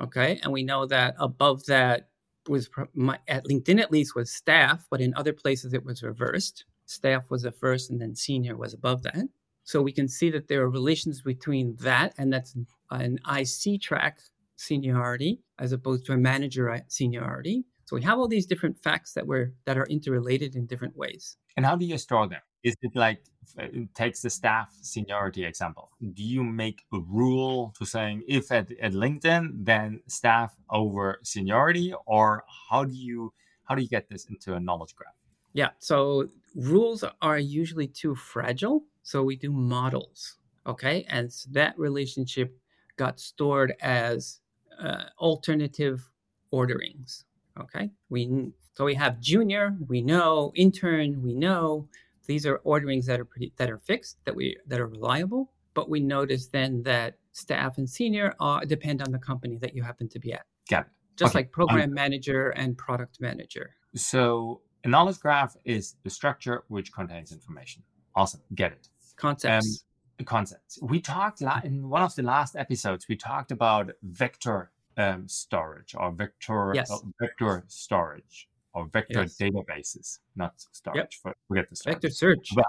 okay? 0.00 0.40
And 0.42 0.52
we 0.52 0.62
know 0.62 0.86
that 0.86 1.14
above 1.18 1.64
that 1.66 2.08
was 2.48 2.70
my, 2.94 3.18
at 3.28 3.44
linkedin 3.44 3.80
at 3.80 3.92
least 3.92 4.14
was 4.14 4.32
staff 4.32 4.86
but 4.90 5.00
in 5.00 5.14
other 5.14 5.32
places 5.32 5.74
it 5.74 5.84
was 5.84 6.02
reversed. 6.02 6.64
Staff 6.86 7.30
was 7.30 7.42
the 7.42 7.52
first 7.52 7.90
and 7.90 8.00
then 8.00 8.14
senior 8.14 8.56
was 8.56 8.74
above 8.74 9.02
that. 9.02 9.28
So 9.62 9.82
we 9.82 9.92
can 9.92 10.08
see 10.08 10.30
that 10.30 10.48
there 10.48 10.62
are 10.62 10.70
relations 10.70 11.22
between 11.22 11.76
that 11.76 12.14
and 12.18 12.32
that's 12.32 12.56
an 12.90 13.18
ic 13.36 13.80
track 13.80 14.18
seniority 14.56 15.40
as 15.58 15.72
opposed 15.72 16.04
to 16.06 16.12
a 16.12 16.16
manager 16.16 16.78
seniority 16.88 17.64
so 17.90 17.96
we 17.96 18.02
have 18.02 18.20
all 18.20 18.28
these 18.28 18.46
different 18.46 18.78
facts 18.78 19.14
that 19.14 19.26
were 19.26 19.52
that 19.64 19.76
are 19.76 19.86
interrelated 19.86 20.54
in 20.54 20.64
different 20.66 20.96
ways. 20.96 21.36
And 21.56 21.66
how 21.66 21.74
do 21.74 21.84
you 21.84 21.98
store 21.98 22.28
them? 22.28 22.40
Is 22.62 22.76
it 22.82 22.94
like 22.94 23.24
it 23.58 23.92
takes 23.96 24.22
the 24.22 24.30
staff 24.30 24.68
seniority 24.80 25.44
example? 25.44 25.90
Do 26.14 26.22
you 26.22 26.44
make 26.44 26.84
a 26.92 27.00
rule 27.00 27.74
to 27.78 27.84
saying 27.84 28.22
if 28.28 28.52
at, 28.52 28.70
at 28.80 28.92
LinkedIn 28.92 29.64
then 29.64 30.02
staff 30.06 30.54
over 30.70 31.18
seniority, 31.24 31.92
or 32.06 32.44
how 32.70 32.84
do 32.84 32.94
you 32.94 33.32
how 33.64 33.74
do 33.74 33.82
you 33.82 33.88
get 33.88 34.08
this 34.08 34.26
into 34.26 34.54
a 34.54 34.60
knowledge 34.60 34.94
graph? 34.94 35.18
Yeah, 35.52 35.70
so 35.80 36.28
rules 36.54 37.02
are 37.20 37.40
usually 37.40 37.88
too 37.88 38.14
fragile, 38.14 38.84
so 39.02 39.24
we 39.24 39.34
do 39.34 39.50
models. 39.50 40.36
Okay, 40.64 41.04
and 41.08 41.32
so 41.32 41.48
that 41.54 41.76
relationship 41.76 42.56
got 42.96 43.18
stored 43.18 43.74
as 43.80 44.38
uh, 44.80 45.06
alternative 45.18 46.08
orderings. 46.52 47.24
Okay, 47.60 47.90
we 48.08 48.52
so 48.74 48.84
we 48.84 48.94
have 48.94 49.20
junior, 49.20 49.76
we 49.88 50.00
know 50.00 50.52
intern, 50.54 51.22
we 51.22 51.34
know 51.34 51.88
these 52.26 52.46
are 52.46 52.56
orderings 52.58 53.06
that 53.06 53.18
are 53.18 53.24
pretty 53.24 53.52
that 53.56 53.70
are 53.70 53.78
fixed 53.78 54.18
that 54.24 54.34
we 54.34 54.56
that 54.66 54.80
are 54.80 54.86
reliable. 54.86 55.52
But 55.74 55.88
we 55.88 56.00
notice 56.00 56.46
then 56.46 56.82
that 56.82 57.16
staff 57.32 57.78
and 57.78 57.88
senior 57.88 58.34
are, 58.40 58.64
depend 58.64 59.02
on 59.02 59.12
the 59.12 59.18
company 59.18 59.56
that 59.58 59.74
you 59.74 59.82
happen 59.82 60.08
to 60.08 60.18
be 60.18 60.32
at. 60.32 60.46
Got 60.68 60.86
it. 60.86 60.92
Just 61.16 61.30
okay. 61.30 61.40
like 61.40 61.52
program 61.52 61.90
um, 61.90 61.94
manager 61.94 62.50
and 62.50 62.76
product 62.76 63.20
manager. 63.20 63.76
So 63.94 64.62
a 64.84 64.88
knowledge 64.88 65.20
graph 65.20 65.56
is 65.64 65.96
the 66.02 66.10
structure 66.10 66.64
which 66.68 66.92
contains 66.92 67.32
information. 67.32 67.82
Awesome, 68.14 68.40
get 68.54 68.72
it. 68.72 68.88
Concepts. 69.16 69.84
Um, 70.18 70.26
concepts. 70.26 70.78
We 70.82 71.00
talked 71.00 71.40
la- 71.40 71.60
in 71.62 71.88
one 71.88 72.02
of 72.02 72.14
the 72.14 72.22
last 72.22 72.56
episodes. 72.56 73.06
We 73.08 73.16
talked 73.16 73.52
about 73.52 73.90
vector 74.02 74.70
um, 74.96 75.28
storage 75.28 75.94
or 75.96 76.10
vector 76.12 76.72
yes. 76.74 76.90
uh, 76.90 76.98
vector 77.20 77.64
storage. 77.68 78.48
or 78.72 78.86
vector 78.86 79.22
Yes. 79.22 79.36
databases, 79.36 80.18
not 80.36 80.52
storage. 80.72 81.18
For, 81.22 81.34
forget 81.48 81.68
the 81.68 81.74
storage. 81.76 81.96
Vector 81.96 82.10
search. 82.10 82.48
Well, 82.54 82.64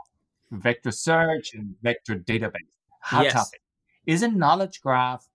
vector 0.51 0.91
search 0.91 1.53
and 1.53 1.75
vector 1.83 2.15
database. 2.15 2.73
Hot 3.01 3.23
Yes. 3.25 3.33
topic. 3.33 3.61
Is 4.07 4.23
a 4.23 4.27
knowledge 4.27 4.81
graph 4.81 5.27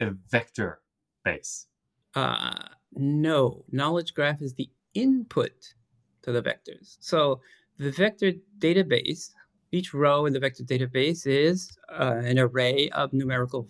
a 0.00 0.10
vector 0.30 0.80
base? 1.22 1.66
Uh, 2.14 2.68
no, 2.94 3.64
knowledge 3.70 4.14
graph 4.14 4.40
is 4.40 4.54
the 4.54 4.70
input 4.94 5.74
to 6.22 6.32
the 6.32 6.40
vectors. 6.42 6.96
So 7.00 7.40
the 7.78 7.90
vector 7.90 8.32
database, 8.58 9.32
each 9.70 9.92
row 9.92 10.24
in 10.24 10.32
the 10.32 10.40
vector 10.40 10.64
database 10.64 11.26
is 11.26 11.76
uh, 11.92 12.20
an 12.24 12.38
array 12.38 12.88
of 12.90 13.12
numerical 13.12 13.68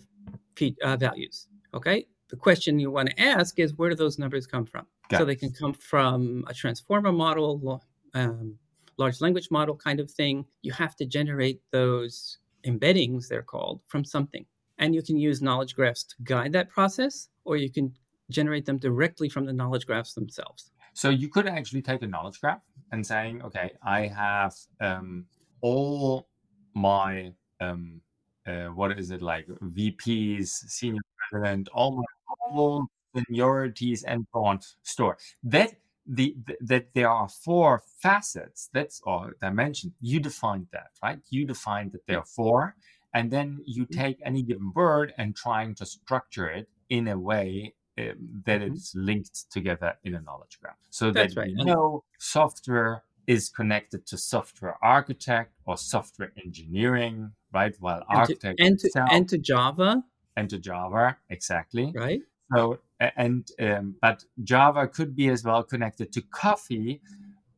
p- 0.55 0.77
uh, 0.81 0.95
values. 0.95 1.47
Okay. 1.73 2.07
The 2.29 2.35
question 2.35 2.79
you 2.79 2.91
want 2.91 3.09
to 3.09 3.21
ask 3.21 3.57
is 3.59 3.73
where 3.75 3.89
do 3.89 3.95
those 3.95 4.19
numbers 4.19 4.45
come 4.45 4.65
from? 4.65 4.85
Got 5.09 5.17
so 5.17 5.23
it. 5.23 5.27
they 5.27 5.35
can 5.35 5.51
come 5.51 5.73
from 5.73 6.43
a 6.47 6.53
transformer 6.53 7.11
model, 7.11 7.81
um, 8.13 8.55
large 8.97 9.21
language 9.21 9.49
model 9.49 9.75
kind 9.75 9.99
of 9.99 10.11
thing. 10.11 10.45
You 10.61 10.73
have 10.73 10.95
to 10.97 11.05
generate 11.05 11.61
those 11.71 12.39
embeddings, 12.65 13.27
they're 13.27 13.43
called, 13.43 13.81
from 13.87 14.03
something. 14.03 14.45
And 14.79 14.93
you 14.93 15.01
can 15.01 15.17
use 15.17 15.41
knowledge 15.41 15.75
graphs 15.75 16.03
to 16.03 16.15
guide 16.23 16.51
that 16.53 16.69
process, 16.69 17.29
or 17.45 17.57
you 17.57 17.71
can 17.71 17.93
generate 18.29 18.65
them 18.65 18.77
directly 18.77 19.29
from 19.29 19.45
the 19.45 19.53
knowledge 19.53 19.85
graphs 19.85 20.13
themselves. 20.13 20.71
So 20.93 21.09
you 21.09 21.29
could 21.29 21.47
actually 21.47 21.81
take 21.81 22.01
a 22.01 22.07
knowledge 22.07 22.41
graph 22.41 22.61
and 22.91 23.05
saying, 23.05 23.41
okay, 23.43 23.71
I 23.83 24.07
have 24.07 24.53
um, 24.81 25.25
all 25.61 26.27
my 26.73 27.33
um, 27.59 28.01
uh, 28.47 28.67
what 28.67 28.97
is 28.97 29.11
it 29.11 29.21
like 29.21 29.47
VPs, 29.47 30.47
senior 30.47 31.01
president, 31.31 31.69
all 31.73 31.91
my 31.97 32.03
all 32.51 32.87
seniorities 33.15 34.03
and 34.03 34.25
so 34.33 34.45
on 34.45 34.59
store. 34.83 35.17
That 35.43 35.73
the, 36.05 36.35
th- 36.45 36.59
that 36.61 36.93
there 36.93 37.09
are 37.09 37.27
four 37.27 37.83
facets 38.01 38.69
that's 38.73 39.01
or 39.03 39.35
dimensions. 39.41 39.93
You 40.01 40.19
defined 40.19 40.67
that, 40.71 40.91
right? 41.03 41.19
You 41.29 41.45
defined 41.45 41.91
that 41.93 42.05
there 42.07 42.19
are 42.19 42.25
four, 42.25 42.75
and 43.13 43.31
then 43.31 43.61
you 43.65 43.85
Mhm. 43.85 43.95
take 43.95 44.17
any 44.23 44.41
given 44.43 44.71
word 44.75 45.13
and 45.17 45.35
trying 45.35 45.75
to 45.75 45.85
structure 45.85 46.49
it 46.49 46.69
in 46.89 47.07
a 47.07 47.17
way 47.17 47.73
um, 47.99 48.43
that 48.45 48.61
Mhm. 48.61 48.67
it's 48.71 48.93
linked 48.95 49.49
together 49.51 49.97
in 50.03 50.13
a 50.15 50.21
knowledge 50.21 50.59
graph 50.61 50.77
so 50.89 51.11
That's 51.11 51.35
that 51.35 51.41
right, 51.41 51.49
you 51.49 51.65
know 51.65 52.03
software 52.19 53.03
is 53.25 53.49
connected 53.49 54.05
to 54.07 54.17
software 54.17 54.77
architect 54.83 55.51
or 55.65 55.77
software 55.77 56.31
engineering 56.45 57.33
right 57.53 57.75
while 57.79 58.03
And 58.09 58.25
to, 58.25 58.33
architect 58.33 58.59
and, 58.59 58.79
to, 58.79 58.87
itself 58.87 59.11
and 59.11 59.29
to 59.29 59.37
Java, 59.37 60.03
and 60.37 60.49
to 60.49 60.57
java 60.59 61.17
exactly 61.29 61.91
right? 61.95 62.21
so 62.55 62.79
and 63.19 63.51
um, 63.59 63.95
but 64.01 64.23
java 64.43 64.87
could 64.87 65.15
be 65.15 65.27
as 65.35 65.43
well 65.43 65.63
connected 65.63 66.11
to 66.13 66.21
coffee 66.43 67.01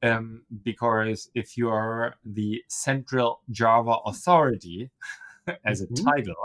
um, 0.02 0.42
because 0.64 1.30
if 1.36 1.58
you 1.58 1.70
are 1.70 2.16
the 2.26 2.64
central 2.70 3.42
java 3.52 3.96
authority 4.06 4.90
as 5.66 5.82
a 5.82 5.88
Mhm. 5.88 6.04
title 6.06 6.44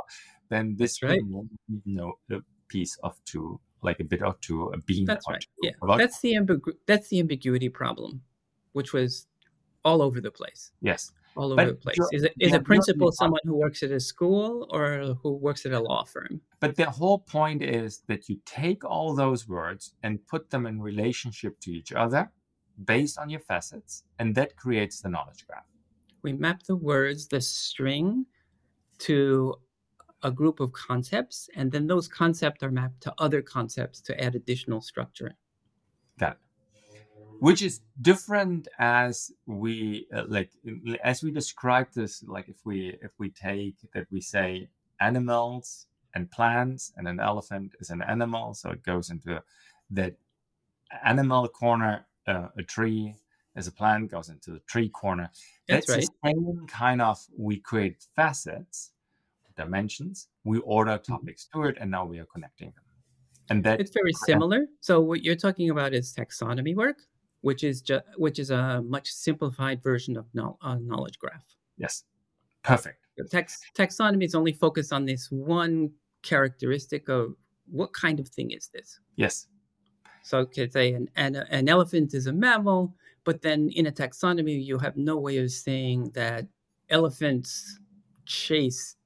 then 0.50 0.76
this 0.76 1.02
right. 1.02 1.22
mean, 1.22 1.48
you 1.86 1.96
know 2.00 2.12
a 2.30 2.40
piece 2.68 2.94
of 3.02 3.14
two 3.24 3.58
like 3.82 4.00
a 4.00 4.04
bit 4.04 4.22
of 4.22 4.34
two 4.40 4.68
a 4.76 4.78
bean 4.78 5.04
That's 5.04 5.28
right. 5.28 5.40
two, 5.40 5.48
Yeah, 5.68 5.72
about- 5.82 5.98
that's 5.98 6.20
the 6.20 6.32
ambigu- 6.34 6.76
that's 6.86 7.08
the 7.08 7.20
ambiguity 7.20 7.68
problem, 7.68 8.22
which 8.72 8.92
was 8.92 9.26
all 9.84 10.00
over 10.02 10.20
the 10.20 10.30
place. 10.30 10.72
yes 10.80 11.12
All 11.36 11.52
over 11.52 11.56
But 11.56 11.66
the 11.66 11.74
place. 11.74 11.98
Is, 12.12 12.24
it, 12.24 12.32
is 12.38 12.52
a 12.52 12.60
principal 12.60 13.10
someone 13.10 13.40
who 13.44 13.56
works 13.56 13.82
at 13.82 13.90
a 13.90 13.98
school 13.98 14.68
or 14.70 15.16
who 15.20 15.32
works 15.32 15.66
at 15.66 15.72
a 15.72 15.80
law 15.80 16.04
firm? 16.04 16.40
But 16.60 16.76
the 16.76 16.88
whole 16.88 17.18
point 17.18 17.62
is 17.62 18.02
that 18.06 18.28
you 18.28 18.38
take 18.46 18.84
all 18.84 19.14
those 19.14 19.48
words 19.48 19.94
and 20.04 20.24
put 20.26 20.50
them 20.50 20.66
in 20.66 20.80
relationship 20.80 21.58
to 21.60 21.72
each 21.72 21.92
other 21.92 22.30
based 22.84 23.18
on 23.18 23.30
your 23.30 23.40
facets, 23.40 24.04
and 24.18 24.34
that 24.34 24.56
creates 24.56 25.00
the 25.00 25.08
knowledge 25.08 25.46
graph. 25.46 25.64
We 26.22 26.32
map 26.32 26.62
the 26.64 26.76
words, 26.76 27.28
the 27.28 27.40
string, 27.40 28.26
to 29.00 29.56
a 30.22 30.30
group 30.30 30.60
of 30.60 30.72
concepts, 30.72 31.48
and 31.54 31.70
then 31.70 31.86
those 31.86 32.08
concepts 32.08 32.62
are 32.62 32.70
mapped 32.70 33.02
to 33.02 33.14
other 33.18 33.42
concepts 33.42 34.00
to 34.00 34.24
add 34.24 34.34
additional 34.34 34.80
structure. 34.80 35.34
That, 36.18 36.38
which 37.40 37.62
is 37.62 37.80
different 38.00 38.68
as 38.78 39.30
we 39.46 40.06
uh, 40.14 40.24
like 40.28 40.50
as 41.02 41.22
we 41.22 41.30
describe 41.30 41.88
this. 41.94 42.22
Like 42.22 42.48
if 42.48 42.56
we 42.64 42.96
if 43.02 43.12
we 43.18 43.30
take 43.30 43.76
that 43.94 44.06
we 44.10 44.20
say 44.20 44.68
animals 45.00 45.86
and 46.14 46.30
plants, 46.30 46.92
and 46.96 47.08
an 47.08 47.20
elephant 47.20 47.72
is 47.80 47.90
an 47.90 48.02
animal, 48.02 48.54
so 48.54 48.70
it 48.70 48.82
goes 48.82 49.10
into 49.10 49.42
that 49.90 50.14
animal 51.04 51.48
corner. 51.48 52.06
Uh, 52.26 52.48
a 52.56 52.62
tree 52.62 53.14
as 53.56 53.66
a 53.66 53.72
plant 53.72 54.10
goes 54.10 54.28
into 54.28 54.50
the 54.50 54.60
tree 54.60 54.88
corner. 54.88 55.30
That's 55.68 55.86
That's 55.86 56.08
the 56.08 56.14
same 56.24 56.66
kind 56.66 57.02
of 57.02 57.18
we 57.36 57.58
create 57.58 58.04
facets, 58.16 58.92
dimensions, 59.56 60.28
we 60.44 60.58
order 60.60 60.98
topics 60.98 61.46
to 61.52 61.64
it, 61.64 61.76
and 61.80 61.90
now 61.90 62.04
we 62.04 62.18
are 62.18 62.26
connecting 62.26 62.68
them. 62.68 62.84
And 63.50 63.64
that 63.64 63.80
It's 63.80 63.92
very 63.92 64.12
similar. 64.26 64.66
So 64.80 65.00
what 65.00 65.22
you're 65.22 65.36
talking 65.36 65.70
about 65.70 65.92
is 65.92 66.12
taxonomy 66.12 66.74
work, 66.74 66.96
which 67.44 67.62
is 67.62 67.82
ju- 67.82 68.00
which 68.16 68.38
is 68.38 68.50
a 68.50 68.80
much 68.82 69.08
simplified 69.12 69.82
version 69.82 70.16
of 70.16 70.24
no- 70.32 70.56
uh, 70.62 70.76
knowledge 70.90 71.18
graph. 71.18 71.46
yes, 71.76 72.04
perfect. 72.62 72.98
Tax- 73.30 73.60
taxonomy 73.78 74.24
is 74.24 74.34
only 74.34 74.52
focused 74.52 74.92
on 74.92 75.04
this 75.04 75.30
one 75.30 75.90
characteristic 76.22 77.08
of 77.08 77.34
what 77.70 77.92
kind 77.92 78.18
of 78.18 78.26
thing 78.28 78.50
is 78.50 78.68
this. 78.68 78.98
Yes, 79.16 79.46
So 80.22 80.40
you 80.40 80.46
could 80.46 80.72
say 80.72 80.94
an, 80.94 81.08
an, 81.16 81.36
an 81.58 81.68
elephant 81.68 82.14
is 82.14 82.26
a 82.26 82.32
mammal, 82.32 82.94
but 83.24 83.42
then 83.42 83.68
in 83.78 83.86
a 83.86 83.92
taxonomy, 83.92 84.56
you 84.64 84.78
have 84.78 84.96
no 84.96 85.16
way 85.18 85.36
of 85.36 85.50
saying 85.50 86.10
that 86.14 86.46
elephants 86.88 87.78
chase 88.24 88.96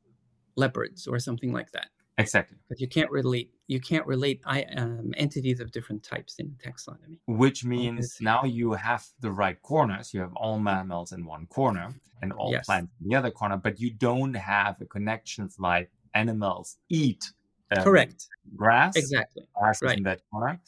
leopards 0.57 1.07
or 1.09 1.19
something 1.19 1.53
like 1.53 1.71
that. 1.73 1.89
exactly. 2.19 2.57
Because 2.69 2.81
you 2.81 2.89
can't 2.89 3.11
relate 3.11 3.51
you 3.69 3.81
can't 3.81 4.07
relate 4.07 4.41
I, 4.47 4.65
um, 4.77 5.13
entities 5.17 5.61
of 5.61 5.71
different 5.71 6.03
types 6.03 6.37
in 6.39 6.57
taxonomy. 6.65 7.21
Which 7.27 7.65
means 7.65 8.17
now 8.21 8.45
you 8.45 8.73
have 8.73 9.07
the 9.21 9.31
right 9.31 9.61
corners. 9.63 10.15
You 10.15 10.21
have 10.21 10.35
all 10.35 10.59
mammals 10.59 11.13
in 11.13 11.27
one 11.27 11.47
corner 11.47 11.95
and 12.23 12.33
all 12.33 12.51
Yes. 12.51 12.67
plants 12.67 12.91
in 13.01 13.09
the 13.11 13.17
other 13.17 13.31
corner, 13.31 13.57
but 13.59 13.79
you 13.79 13.91
don't 13.91 14.35
have 14.35 14.79
the 14.79 14.87
connections 14.87 15.57
like 15.59 15.91
animals 16.15 16.79
eat 16.89 17.33
um, 17.71 17.85
Correct. 17.85 18.29
grass. 18.57 18.97
Exactly. 18.97 19.47
grass 19.55 19.83
Right. 19.83 19.99
in 19.99 20.03
that 20.05 20.23
corner, 20.33 20.61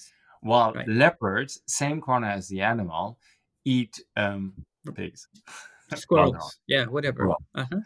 while 0.43 0.75
Right. 0.75 0.87
leopards, 0.87 1.63
same 1.67 2.01
corner 2.01 2.29
as 2.29 2.49
the 2.49 2.61
animal, 2.61 3.19
eat 3.65 3.99
um, 4.17 4.67
pigs. 4.95 5.29
Squirrels. 5.95 6.61
Yeah, 6.67 6.87
whatever. 6.87 7.35
Uh-huh. 7.55 7.81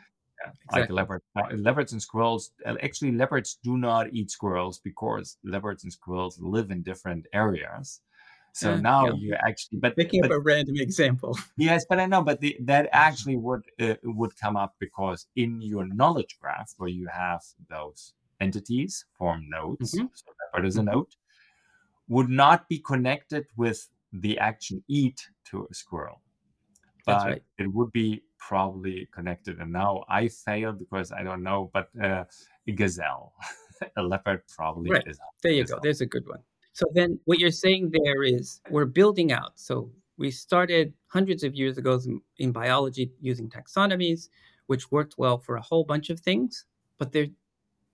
Like 0.47 0.91
Exactly. 0.91 0.97
leopard, 0.97 1.23
uh, 1.37 1.43
leopards 1.57 1.93
and 1.93 2.03
squirrels. 2.03 2.53
uh, 2.67 2.75
Actually, 2.83 3.13
leopards 3.13 3.59
do 3.63 3.77
not 3.77 4.13
eat 4.13 4.31
squirrels 4.31 4.79
because 4.79 5.37
leopards 5.45 5.85
and 5.85 5.93
squirrels 5.93 6.39
live 6.41 6.71
in 6.71 6.83
different 6.83 7.27
areas. 7.33 8.01
So 8.53 8.75
Yeah, 8.75 8.81
now 8.81 9.07
yeah. 9.07 9.13
you 9.13 9.35
actually, 9.47 9.79
but, 9.79 9.97
picking 9.97 10.21
but 10.23 10.31
up 10.31 10.39
a 10.39 10.41
random 10.41 10.77
example. 10.79 11.37
yes, 11.57 11.85
but 11.89 11.99
I 11.99 12.07
know, 12.07 12.23
but 12.23 12.41
the, 12.41 12.57
that 12.61 12.89
actually 12.93 13.37
would 13.37 13.63
uh, 13.81 13.95
would 14.05 14.37
come 14.39 14.57
up 14.57 14.75
because 14.79 15.27
in 15.35 15.61
your 15.61 15.87
knowledge 15.87 16.39
graph 16.41 16.73
where 16.79 16.89
you 16.89 17.09
have 17.09 17.43
those 17.69 18.15
entities 18.41 19.05
form 19.19 19.49
nodes, 19.49 19.93
Mhm. 19.93 20.09
so 20.15 20.27
leopard 20.41 20.67
is 20.67 20.77
a 20.77 20.83
node, 20.83 21.15
would 22.09 22.29
not 22.29 22.69
be 22.69 22.79
connected 22.79 23.47
with 23.57 23.89
the 24.13 24.39
action 24.39 24.85
eat 24.89 25.29
to 25.51 25.67
a 25.71 25.75
squirrel 25.75 26.21
but 27.07 27.25
right. 27.25 27.43
it 27.59 27.73
would 27.73 27.93
be 27.93 28.23
probably 28.39 29.09
connected. 29.13 29.59
And 29.61 29.73
now 29.73 30.05
I 30.09 30.29
failed 30.29 30.79
because 30.79 31.13
I 31.13 31.23
don't 31.23 31.43
know, 31.43 31.71
but 31.73 31.89
uh, 32.03 32.25
a 32.67 32.73
gazelle, 32.73 33.35
a 33.97 34.03
leopard 34.03 34.43
probably 34.49 34.91
Right. 34.91 35.07
is. 35.07 35.19
There 35.43 35.53
you 35.53 35.63
is 35.63 35.71
go. 35.71 35.79
There's 35.83 36.01
a 36.01 36.07
good 36.07 36.27
one. 36.27 36.41
So 36.73 36.87
then 36.93 37.21
what 37.25 37.39
you're 37.39 37.51
saying 37.51 37.93
there 37.93 38.23
is 38.23 38.61
we're 38.71 38.85
building 38.87 39.33
out. 39.33 39.59
So 39.59 39.91
we 40.17 40.31
started 40.31 40.93
hundreds 41.09 41.45
of 41.45 41.55
years 41.55 41.79
ago 41.79 42.01
in, 42.05 42.21
in 42.39 42.53
biology 42.53 43.13
using 43.21 43.49
taxonomies, 43.49 44.29
which 44.67 44.91
worked 44.91 45.15
well 45.19 45.39
for 45.39 45.57
a 45.57 45.63
whole 45.63 45.85
bunch 45.85 46.11
of 46.11 46.21
things, 46.21 46.67
but 46.99 47.13
they're 47.13 47.29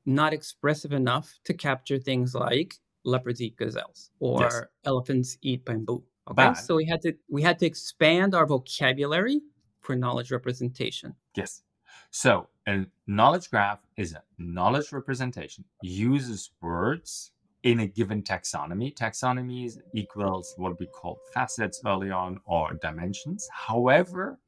not 0.07 0.33
expressive 0.33 0.93
enough 0.93 1.39
to 1.45 1.55
capture 1.55 1.99
things 1.99 2.35
like 2.35 2.75
leopards 3.05 3.41
eat 3.41 3.57
gazelles 3.57 4.11
or 4.19 4.43
Yes. 4.43 4.63
elephants 4.85 5.39
eat 5.43 5.65
bamboo. 5.65 6.03
Okay. 6.31 6.35
But- 6.37 6.55
so 6.55 6.77
we 6.77 6.87
had 6.87 7.03
to 7.03 7.13
we 7.29 7.43
had 7.43 7.59
to 7.61 7.67
expand 7.67 8.35
our 8.35 8.47
vocabulary 8.47 9.41
for 9.81 9.97
knowledge 9.97 10.31
representation. 10.31 11.15
Yes. 11.37 11.63
So 12.11 12.49
a 12.69 12.87
knowledge 13.07 13.51
graph 13.51 13.81
is 13.97 14.15
a 14.15 14.23
knowledge 14.39 14.93
representation, 14.93 15.65
uses 15.83 16.51
words 16.61 17.33
in 17.63 17.81
a 17.81 17.87
given 17.87 18.23
taxonomy. 18.23 18.95
Taxonomies 18.95 19.79
equals 19.95 20.55
what 20.57 20.79
we 20.81 20.87
call 20.87 21.19
facets 21.35 21.81
early 21.87 22.11
on 22.11 22.41
or 22.47 22.75
dimensions. 22.75 23.49
However, 23.53 24.39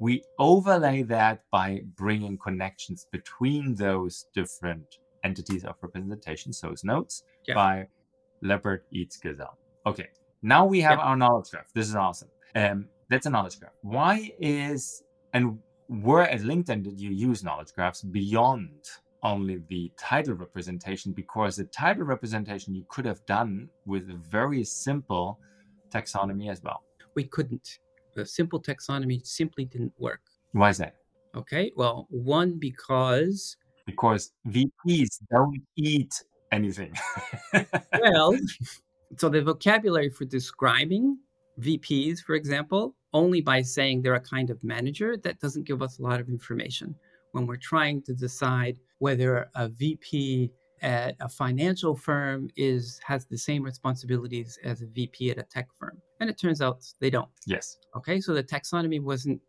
we 0.00 0.22
overlay 0.38 1.02
that 1.04 1.44
by 1.50 1.82
bringing 1.96 2.36
connections 2.38 3.06
between 3.12 3.74
those 3.74 4.26
different 4.34 4.98
entities 5.24 5.64
of 5.64 5.74
representation, 5.82 6.52
those 6.62 6.84
nodes, 6.84 7.24
Yeah. 7.46 7.54
by 7.54 7.88
leopard 8.42 8.82
eats 8.90 9.16
gazelle. 9.16 9.58
Okay. 9.86 10.08
Now 10.46 10.64
we 10.64 10.80
have 10.80 10.98
Yeah. 10.98 11.06
our 11.06 11.16
knowledge 11.16 11.50
graph. 11.50 11.72
This 11.74 11.88
is 11.88 11.96
awesome. 11.96 12.30
Um, 12.54 12.88
that's 13.10 13.26
a 13.26 13.30
knowledge 13.30 13.58
graph. 13.58 13.72
Why 13.82 14.30
is 14.38 15.02
and 15.34 15.58
where 15.88 16.22
at 16.34 16.40
LinkedIn 16.40 16.84
did 16.84 17.00
you 17.00 17.10
use 17.10 17.42
knowledge 17.42 17.72
graphs 17.74 18.02
beyond 18.02 18.78
only 19.24 19.56
the 19.68 19.90
title 19.98 20.34
representation? 20.34 21.12
Because 21.12 21.56
the 21.56 21.64
title 21.64 22.04
representation 22.04 22.76
you 22.76 22.84
could 22.88 23.04
have 23.06 23.26
done 23.26 23.68
with 23.86 24.08
a 24.08 24.14
very 24.14 24.62
simple 24.62 25.40
taxonomy 25.90 26.48
as 26.48 26.62
well. 26.62 26.84
We 27.16 27.24
couldn't. 27.24 27.80
The 28.14 28.24
simple 28.24 28.62
taxonomy 28.62 29.26
simply 29.26 29.64
didn't 29.64 29.94
work. 29.98 30.20
Why 30.52 30.70
is 30.70 30.78
that? 30.78 30.94
Okay. 31.34 31.72
Well, 31.74 32.06
one 32.10 32.58
because 32.60 33.56
Because 33.84 34.32
VPs 34.46 35.18
don't 35.28 35.60
eat 35.76 36.22
anything. 36.52 36.92
well, 38.00 38.36
so 39.16 39.28
the 39.28 39.42
vocabulary 39.42 40.10
for 40.10 40.24
describing 40.24 41.18
VPs, 41.60 42.20
for 42.20 42.34
example, 42.34 42.94
only 43.12 43.40
by 43.40 43.62
saying 43.62 44.02
they're 44.02 44.14
a 44.14 44.20
kind 44.20 44.50
of 44.50 44.62
manager, 44.62 45.16
that 45.18 45.40
doesn't 45.40 45.66
give 45.66 45.82
us 45.82 45.98
a 45.98 46.02
lot 46.02 46.20
of 46.20 46.28
information. 46.28 46.94
When 47.32 47.46
we're 47.46 47.56
trying 47.56 48.02
to 48.02 48.14
decide 48.14 48.78
whether 48.98 49.48
a 49.54 49.68
VP 49.68 50.50
at 50.82 51.16
a 51.20 51.28
financial 51.28 51.96
firm 51.96 52.48
is 52.56 53.00
has 53.04 53.26
the 53.26 53.38
same 53.38 53.62
responsibilities 53.62 54.58
as 54.62 54.82
a 54.82 54.86
VP 54.86 55.30
at 55.30 55.38
a 55.38 55.42
tech 55.42 55.68
firm, 55.78 56.00
and 56.20 56.28
it 56.28 56.38
turns 56.38 56.60
out 56.60 56.84
they 57.00 57.10
don't. 57.10 57.28
yes. 57.46 57.78
Okay, 57.96 58.20
so 58.20 58.34
the 58.34 58.42
taxonomy 58.42 59.00
wasn't 59.00 59.40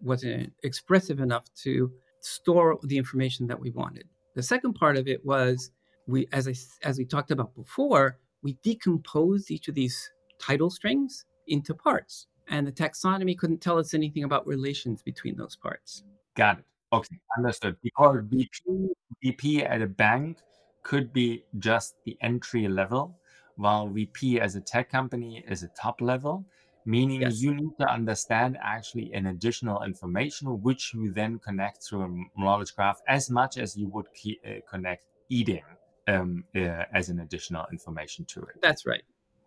wasn't 0.00 0.52
expressive 0.62 1.20
enough 1.20 1.52
to 1.54 1.90
store 2.20 2.78
the 2.84 2.96
information 2.96 3.46
that 3.46 3.58
we 3.58 3.70
wanted. 3.70 4.08
The 4.34 4.42
second 4.42 4.74
part 4.74 4.96
of 4.96 5.08
it 5.08 5.24
was 5.24 5.70
we, 6.06 6.28
as 6.32 6.46
I 6.48 6.54
as 6.86 6.98
we 6.98 7.04
talked 7.04 7.30
about 7.30 7.54
before, 7.54 8.18
we 8.42 8.54
decomposed 8.62 9.50
each 9.50 9.68
of 9.68 9.74
these 9.74 10.12
title 10.38 10.70
strings 10.70 11.24
into 11.46 11.74
parts, 11.74 12.26
and 12.48 12.66
the 12.66 12.72
taxonomy 12.72 13.36
couldn't 13.36 13.58
tell 13.60 13.78
us 13.78 13.94
anything 13.94 14.24
about 14.24 14.46
relations 14.46 15.02
between 15.02 15.36
those 15.36 15.56
parts. 15.56 16.04
Got 16.34 16.60
it. 16.60 16.64
Okay, 16.92 17.20
understood. 17.36 17.76
Because 17.82 18.22
BP, 18.22 18.88
BP 19.22 19.62
at 19.64 19.82
a 19.82 19.86
bank 19.86 20.38
could 20.82 21.12
be 21.12 21.44
just 21.58 21.94
the 22.04 22.16
entry 22.20 22.66
level, 22.68 23.18
while 23.56 23.88
VP 23.88 24.40
as 24.40 24.56
a 24.56 24.60
tech 24.60 24.90
company 24.90 25.44
is 25.46 25.62
a 25.62 25.68
top 25.68 26.00
level, 26.00 26.44
meaning 26.84 27.20
Yes. 27.20 27.42
you 27.42 27.54
need 27.54 27.72
to 27.78 27.88
understand 27.88 28.56
actually 28.60 29.12
an 29.12 29.26
additional 29.26 29.82
information, 29.82 30.62
which 30.62 30.94
you 30.94 31.12
then 31.12 31.38
connect 31.38 31.84
through 31.84 32.02
a 32.02 32.40
knowledge 32.40 32.74
graph 32.74 33.00
as 33.06 33.30
much 33.30 33.58
as 33.58 33.76
you 33.76 33.88
would 33.88 34.06
key, 34.14 34.40
uh, 34.46 34.60
connect 34.68 35.04
eating 35.28 35.62
um, 36.10 36.44
uh, 36.56 36.84
as 36.98 37.08
an 37.08 37.20
additional 37.20 37.64
information 37.72 38.24
to 38.32 38.40
it. 38.40 38.54
That's 38.62 38.84
right. 38.86 39.02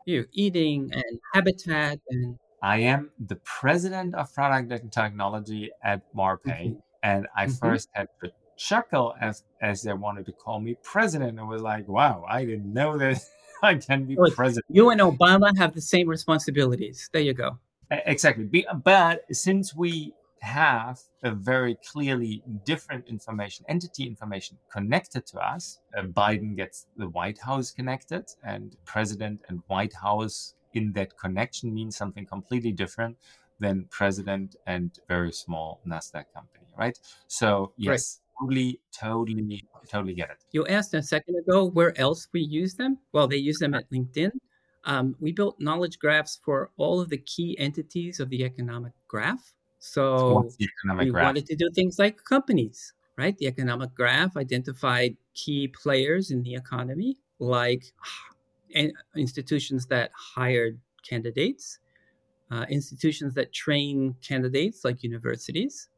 You 0.06 0.26
eating 0.34 0.80
and 0.94 1.20
habitat 1.34 2.00
and 2.10 2.38
I 2.62 2.78
am 2.94 3.12
the 3.32 3.36
president 3.60 4.16
of 4.16 4.34
product 4.34 4.72
and 4.72 4.92
technology 4.92 5.64
at 5.84 6.00
Marpai, 6.16 6.62
Mhm. 6.72 6.82
and 7.04 7.28
I 7.36 7.46
Mhm. 7.48 7.60
first 7.60 7.90
had 7.94 8.08
to 8.24 8.32
chuckle 8.56 9.08
as 9.20 9.44
as 9.62 9.82
they 9.84 9.94
wanted 9.94 10.26
to 10.28 10.32
call 10.44 10.60
me 10.68 10.76
president. 10.94 11.40
I 11.40 11.44
was 11.44 11.62
like, 11.62 11.86
"Wow, 11.88 12.26
I 12.38 12.40
didn't 12.46 12.72
know 12.80 12.98
that 12.98 13.18
I 13.64 13.76
can 13.76 14.06
be 14.06 14.14
it's- 14.14 14.36
president." 14.36 14.66
you 14.78 14.90
and 14.92 15.02
Obama 15.02 15.50
have 15.58 15.74
the 15.74 15.82
same 15.94 16.08
responsibilities. 16.08 17.10
There 17.14 17.22
you 17.30 17.34
go. 17.34 17.60
Exactly. 17.92 18.46
But 18.92 19.24
since 19.36 19.76
we 19.76 20.14
have 20.44 21.00
a 21.24 21.32
very 21.32 21.78
clearly 21.90 22.44
different 22.66 23.08
information, 23.08 23.66
entity 23.70 24.04
information 24.06 24.58
connected 24.72 25.26
to 25.26 25.40
us, 25.40 25.80
uh, 25.98 26.02
Biden 26.02 26.56
gets 26.56 26.88
the 26.98 27.08
White 27.10 27.40
House 27.40 27.72
connected, 27.72 28.26
and 28.44 28.76
president 28.84 29.40
and 29.48 29.62
White 29.68 29.94
House 29.94 30.56
in 30.74 30.92
that 30.94 31.18
connection 31.18 31.74
means 31.74 31.96
something 31.96 32.26
completely 32.26 32.74
different 32.74 33.18
than 33.60 33.86
president 33.90 34.58
and 34.68 35.00
very 35.08 35.32
small 35.32 35.80
NASDAQ 35.88 36.26
company, 36.34 36.66
right? 36.78 37.00
So, 37.28 37.72
yes, 37.78 38.20
totally, 38.38 38.82
totally, 38.92 39.64
totally 39.90 40.14
get 40.14 40.30
it. 40.30 40.38
You 40.52 40.68
asked 40.68 40.94
a 40.94 41.02
second 41.02 41.38
ago 41.38 41.66
where 41.66 41.98
else 41.98 42.28
we 42.34 42.42
use 42.42 42.74
them. 42.76 42.98
Well, 43.14 43.28
they 43.28 43.38
use 43.38 43.60
them 43.60 43.74
at 43.74 43.90
LinkedIn. 43.92 44.32
Um, 44.84 45.16
we 45.22 45.32
built 45.32 45.56
knowledge 45.60 46.00
graphs 46.00 46.40
for 46.44 46.72
all 46.76 47.00
of 47.00 47.08
the 47.10 47.20
key 47.20 47.58
entities 47.58 48.20
of 48.20 48.30
the 48.30 48.44
economic 48.44 48.92
graph. 49.08 49.54
So 49.86 50.50
we 50.98 51.12
graph? 51.12 51.26
wanted 51.26 51.46
to 51.48 51.58
do 51.58 51.70
things 51.70 52.00
like 52.00 52.24
companies, 52.24 52.94
right? 53.18 53.38
The 53.38 53.48
economic 53.48 53.94
graph 53.94 54.38
identified 54.38 55.18
key 55.34 55.68
players 55.68 56.32
in 56.32 56.42
the 56.42 56.56
economy, 56.56 57.18
like 57.40 57.92
institutions 59.14 59.86
that 59.88 60.12
hired 60.16 60.80
candidates, 61.08 61.80
uh, 62.50 62.66
institutions 62.70 63.34
that 63.34 63.52
train 63.52 64.16
candidates, 64.22 64.86
like 64.86 65.04
universities, 65.04 65.90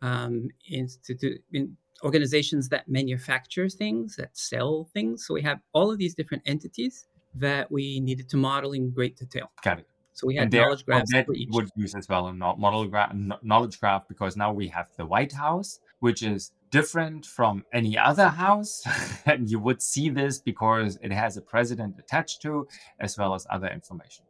um, 0.00 0.48
institute 0.70 1.42
in 1.52 1.76
organizations 2.04 2.70
that 2.70 2.88
manufacture 2.88 3.68
things, 3.68 4.16
that 4.16 4.34
sell 4.34 4.88
things. 4.94 5.26
So 5.26 5.34
we 5.34 5.42
have 5.42 5.60
all 5.74 5.90
of 5.90 5.98
these 5.98 6.14
different 6.14 6.44
entities 6.46 7.08
that 7.34 7.70
we 7.70 8.00
needed 8.00 8.30
to 8.30 8.38
model 8.38 8.72
in 8.72 8.90
great 8.90 9.18
detail. 9.18 9.52
Got 9.62 9.80
it. 9.80 9.86
So 10.14 10.26
we 10.26 10.36
had 10.36 10.50
there, 10.50 10.62
knowledge 10.62 10.84
well, 10.86 11.02
that 11.10 11.26
would 11.28 11.70
use 11.74 11.94
as 11.94 12.08
well 12.08 12.26
a 12.26 12.32
model 12.34 12.86
graph, 12.86 13.14
knowledge 13.42 13.80
graph, 13.80 14.06
because 14.08 14.36
now 14.36 14.52
we 14.52 14.68
have 14.68 14.88
the 14.96 15.06
White 15.06 15.32
House, 15.32 15.80
which 16.00 16.22
is 16.22 16.52
different 16.70 17.24
from 17.24 17.64
any 17.72 17.96
other 17.96 18.28
house, 18.28 18.82
and 19.26 19.50
you 19.50 19.58
would 19.58 19.80
see 19.80 20.10
this 20.10 20.38
because 20.38 20.98
it 21.02 21.12
has 21.12 21.36
a 21.36 21.40
president 21.42 21.96
attached 21.98 22.42
to, 22.42 22.66
as 23.00 23.16
well 23.16 23.34
as 23.34 23.46
other 23.50 23.68
information. 23.68 24.24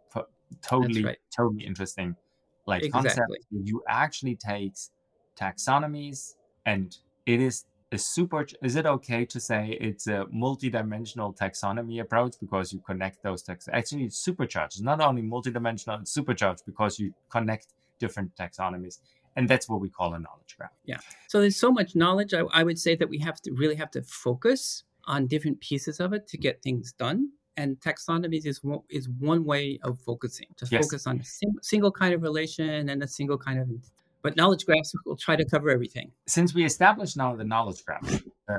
Totally, 0.60 1.04
right. 1.04 1.18
totally 1.34 1.64
interesting, 1.64 2.14
like 2.66 2.88
concept. 2.90 3.32
You 3.50 3.82
actually 3.88 4.36
takes 4.36 4.90
taxonomies, 5.36 6.34
and 6.66 6.94
it 7.26 7.40
is 7.40 7.64
a 7.92 7.98
super. 7.98 8.46
Is 8.62 8.76
it 8.76 8.87
okay 8.87 9.24
to 9.26 9.40
say 9.40 9.76
it's 9.81 10.07
a 10.07 10.26
multi-dimensional 10.31 11.33
taxonomy 11.35 12.00
approach 12.00 12.35
because 12.40 12.72
you 12.72 12.81
connect 12.81 13.22
those 13.22 13.42
tax? 13.42 13.68
Actually, 13.72 14.05
it's 14.05 14.18
supercharged. 14.18 14.76
It's 14.76 14.83
not 14.83 15.00
only 15.00 15.22
multi-dimensional; 15.22 16.00
it's 16.00 16.12
supercharged 16.12 16.64
because 16.66 16.98
you 16.98 17.14
connect 17.31 17.68
different 17.98 18.35
taxonomies, 18.37 18.98
and 19.37 19.48
that's 19.48 19.68
what 19.68 19.81
we 19.81 19.88
call 19.88 20.14
a 20.14 20.18
knowledge 20.18 20.57
graph. 20.57 20.72
Yeah 20.85 20.98
so 21.33 21.40
there's 21.40 21.57
so 21.57 21.72
much 21.72 21.96
knowledge. 21.96 22.35
I, 22.35 22.40
I 22.52 22.62
would 22.62 22.78
say 22.78 22.94
that 22.94 23.09
we 23.09 23.16
have 23.20 23.40
to 23.40 23.52
really 23.52 23.74
have 23.76 23.90
to 23.92 24.02
focus 24.02 24.85
on 25.07 25.26
different 25.26 25.59
pieces 25.62 25.98
of 25.98 26.12
it 26.12 26.28
to 26.28 26.37
get 26.37 26.61
things 26.61 26.92
done. 26.92 27.31
And 27.57 27.81
taxonomies 27.81 28.44
is 28.44 28.62
one, 28.62 28.81
is 28.90 29.09
one 29.09 29.42
way 29.46 29.78
of 29.83 29.98
focusing. 29.98 30.48
Just 30.59 30.72
Yes. 30.72 30.85
focus 30.85 31.07
on 31.07 31.20
a 31.20 31.24
sing, 31.24 31.55
single 31.62 31.90
kind 31.90 32.12
of 32.12 32.20
relation 32.20 32.90
and 32.90 33.02
a 33.02 33.09
single 33.09 33.38
kind 33.38 33.61
of. 33.61 33.68
But 34.22 34.37
knowledge 34.37 34.64
graphs 34.64 34.92
will 35.04 35.16
try 35.16 35.37
to 35.37 35.44
cover 35.44 35.70
everything. 35.70 36.12
Since 36.26 36.54
we 36.54 36.64
established 36.64 37.16
now 37.16 37.35
the 37.35 37.44
knowledge 37.44 37.85
graph 37.85 38.22
uh, 38.48 38.58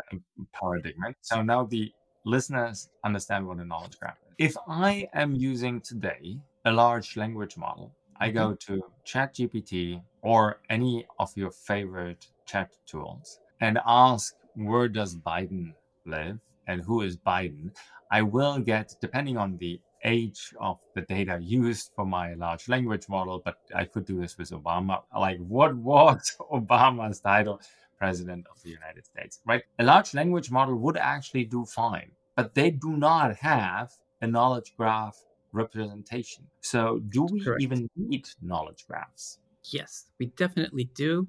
paradigm, 0.54 1.16
so 1.22 1.42
now 1.42 1.64
the 1.64 1.92
listeners 2.26 2.90
understand 3.04 3.48
what 3.48 3.58
a 3.58 3.66
knowledge 3.66 3.98
graph 4.00 4.18
is. 4.28 4.36
If 4.38 4.58
I 4.68 5.08
am 5.14 5.34
using 5.34 5.80
today 5.82 6.40
a 6.66 6.72
large 6.72 7.16
language 7.16 7.58
model, 7.58 7.92
I 8.20 8.30
go 8.30 8.54
to 8.54 8.82
ChatGPT 9.06 10.02
or 10.22 10.60
any 10.70 11.06
of 11.20 11.32
your 11.36 11.52
favorite 11.52 12.28
chat 12.46 12.72
tools 12.86 13.40
and 13.62 13.80
ask 13.86 14.36
where 14.56 14.88
does 14.88 15.16
Biden 15.16 15.74
live 16.06 16.40
and 16.68 16.82
who 16.82 17.02
is 17.02 17.18
Biden, 17.18 17.72
I 18.12 18.22
will 18.22 18.60
get, 18.60 18.96
depending 19.02 19.38
on 19.38 19.58
the 19.58 19.80
age 20.04 20.54
of 20.60 20.80
the 20.96 21.02
data 21.02 21.40
used 21.42 21.92
for 21.96 22.06
my 22.06 22.34
large 22.34 22.68
language 22.68 23.08
model, 23.10 23.42
but 23.44 23.58
I 23.74 23.86
could 23.86 24.06
do 24.06 24.20
this 24.20 24.38
with 24.38 24.52
Obama. 24.52 25.04
Like, 25.18 25.40
what 25.40 25.76
was 25.76 26.36
Obama's 26.52 27.20
title? 27.20 27.62
President 28.00 28.46
of 28.52 28.62
the 28.64 28.70
United 28.70 29.06
States, 29.06 29.40
right? 29.46 29.64
A 29.80 29.84
large 29.84 30.14
language 30.14 30.52
model 30.52 30.76
would 30.76 30.98
actually 30.98 31.46
do 31.46 31.64
fine, 31.64 32.12
but 32.36 32.54
they 32.54 32.70
do 32.70 32.98
not 32.98 33.34
have 33.38 33.94
a 34.22 34.28
knowledge 34.28 34.74
graph 34.76 35.18
representation. 35.54 36.44
So, 36.60 37.00
do 37.00 37.24
we 37.32 37.42
Correct. 37.42 37.62
even 37.62 37.90
need 37.96 38.28
knowledge 38.42 38.86
graphs? 38.88 39.40
Yes, 39.72 40.08
we 40.20 40.26
definitely 40.26 40.86
do. 40.96 41.28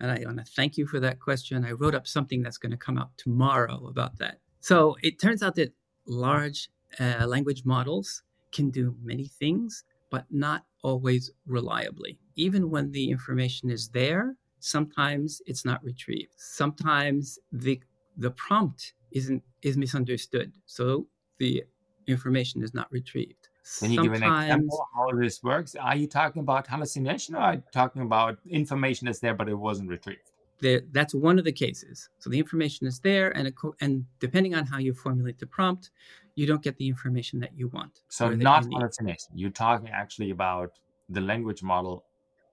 And 0.00 0.10
I 0.10 0.22
want 0.24 0.38
to 0.38 0.44
thank 0.44 0.78
you 0.78 0.86
for 0.86 0.98
that 1.00 1.20
question. 1.20 1.64
I 1.64 1.72
wrote 1.72 1.94
up 1.94 2.06
something 2.06 2.42
that's 2.42 2.58
going 2.58 2.72
to 2.72 2.78
come 2.78 2.98
out 2.98 3.10
tomorrow 3.16 3.86
about 3.86 4.18
that. 4.18 4.38
So 4.60 4.96
it 5.02 5.20
turns 5.20 5.42
out 5.42 5.54
that 5.56 5.74
large 6.06 6.70
uh, 7.00 7.26
language 7.26 7.64
models 7.64 8.22
can 8.52 8.70
do 8.70 8.96
many 9.02 9.26
things, 9.26 9.84
but 10.10 10.26
not 10.30 10.64
always 10.82 11.30
reliably. 11.46 12.18
Even 12.36 12.70
when 12.70 12.90
the 12.92 13.10
information 13.10 13.70
is 13.70 13.88
there, 13.88 14.36
sometimes 14.60 15.42
it's 15.46 15.64
not 15.64 15.82
retrieved. 15.84 16.34
Sometimes 16.36 17.38
the 17.52 17.80
the 18.16 18.30
prompt 18.30 18.94
isn't 19.10 19.42
is 19.62 19.76
misunderstood, 19.76 20.52
so 20.66 21.06
the 21.38 21.64
information 22.06 22.62
is 22.62 22.74
not 22.74 22.90
retrieved. 22.92 23.48
Can 23.80 23.90
you 23.90 24.00
give 24.00 24.12
an 24.12 24.22
example 24.22 24.86
how 24.94 25.10
this 25.12 25.42
works? 25.42 25.74
Are 25.74 25.96
you 25.96 26.06
talking 26.06 26.40
about 26.40 26.66
hallucination 26.66 27.34
or 27.34 27.38
are 27.40 27.54
you 27.54 27.62
talking 27.72 28.02
about 28.02 28.38
information 28.46 29.06
that's 29.06 29.20
there 29.20 29.34
but 29.34 29.48
it 29.48 29.54
wasn't 29.54 29.88
retrieved? 29.90 30.30
there, 30.60 30.82
that's 30.92 31.14
one 31.14 31.38
of 31.38 31.44
the 31.44 31.52
cases. 31.52 32.08
So 32.18 32.30
the 32.30 32.38
information 32.38 32.86
is 32.86 33.00
there, 33.00 33.36
and, 33.36 33.52
acco- 33.52 33.74
and 33.80 34.06
depending 34.18 34.54
on 34.54 34.66
how 34.66 34.78
you 34.78 34.94
formulate 34.94 35.38
the 35.38 35.46
prompt, 35.46 35.90
you 36.34 36.46
don't 36.46 36.62
get 36.62 36.76
the 36.76 36.88
information 36.88 37.40
that 37.40 37.56
you 37.56 37.68
want. 37.68 38.00
So 38.08 38.30
not 38.30 38.64
you 38.64 38.70
hallucination. 38.72 39.32
You're 39.34 39.50
talking 39.50 39.88
actually 39.88 40.30
about 40.30 40.72
the 41.08 41.20
language 41.20 41.62
model 41.62 42.04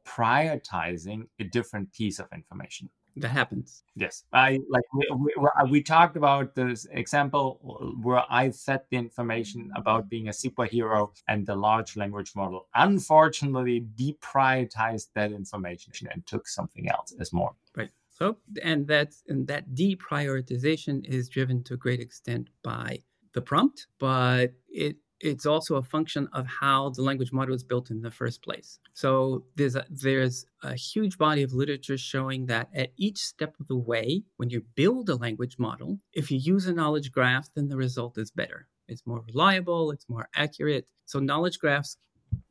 prioritizing 0.06 1.28
a 1.39 1.44
different 1.44 1.91
piece 1.94 2.20
of 2.20 2.28
information. 2.34 2.89
that 3.17 3.30
happens. 3.30 3.84
Yes, 3.96 4.24
I 4.32 4.60
like 4.70 4.84
we, 4.94 5.08
we, 5.17 5.34
we 5.70 5.80
uh, 5.82 5.84
talked 5.84 6.15
about 6.15 6.56
this 6.56 6.88
example 6.91 7.60
where 8.02 8.24
I 8.30 8.52
fed 8.52 8.82
the 8.89 8.98
information 8.98 9.70
about 9.76 10.10
being 10.10 10.28
a 10.28 10.32
superhero, 10.32 11.10
and 11.28 11.46
the 11.46 11.56
large 11.56 11.98
language 11.98 12.32
model 12.36 12.67
unfortunately 12.74 13.86
deprioritized 13.96 15.10
that 15.15 15.32
information 15.32 16.08
and 16.12 16.26
took 16.26 16.48
something 16.48 16.89
else 16.89 17.13
as 17.20 17.34
more. 17.34 17.54
Right. 17.76 17.91
So 18.10 18.38
and 18.62 18.88
that's 18.88 19.24
and 19.28 19.48
that 19.48 19.74
deprioritization 19.74 21.06
is 21.06 21.28
driven 21.28 21.63
to 21.63 21.74
a 21.74 21.78
great 21.78 22.00
extent 22.00 22.50
by 22.63 23.00
the 23.34 23.41
prompt, 23.41 23.88
but 24.00 24.54
it 24.70 24.98
it's 25.24 25.46
also 25.46 25.76
a 25.76 25.84
function 25.84 26.28
of 26.34 26.48
how 26.48 26.89
the 26.89 27.02
language 27.04 27.32
model 27.32 27.54
is 27.54 27.63
built 27.63 27.91
in 27.91 28.02
the 28.02 28.10
first 28.10 28.41
place. 28.41 28.80
So 28.94 29.46
there's 29.56 29.76
a, 29.76 29.86
there's 29.89 30.46
a 30.63 30.74
huge 30.74 31.17
body 31.17 31.44
of 31.44 31.54
literature 31.54 31.98
showing 31.98 32.48
that 32.48 32.70
at 32.74 32.91
each 32.98 33.20
step 33.20 33.56
of 33.60 33.67
the 33.67 33.78
way, 33.78 34.24
when 34.38 34.50
you 34.50 34.63
build 34.74 35.10
a 35.10 35.15
language 35.15 35.60
model, 35.60 36.00
if 36.13 36.32
you 36.32 36.39
use 36.39 36.65
a 36.65 36.74
knowledge 36.74 37.12
graph, 37.12 37.50
then 37.54 37.70
the 37.70 37.78
result 37.78 38.17
is 38.17 38.32
better. 38.32 38.67
It's 38.88 39.06
more 39.06 39.24
reliable. 39.28 39.91
It's 39.91 40.10
more 40.10 40.28
accurate. 40.36 40.88
So 41.06 41.20
knowledge 41.20 41.60
graphs, 41.60 41.98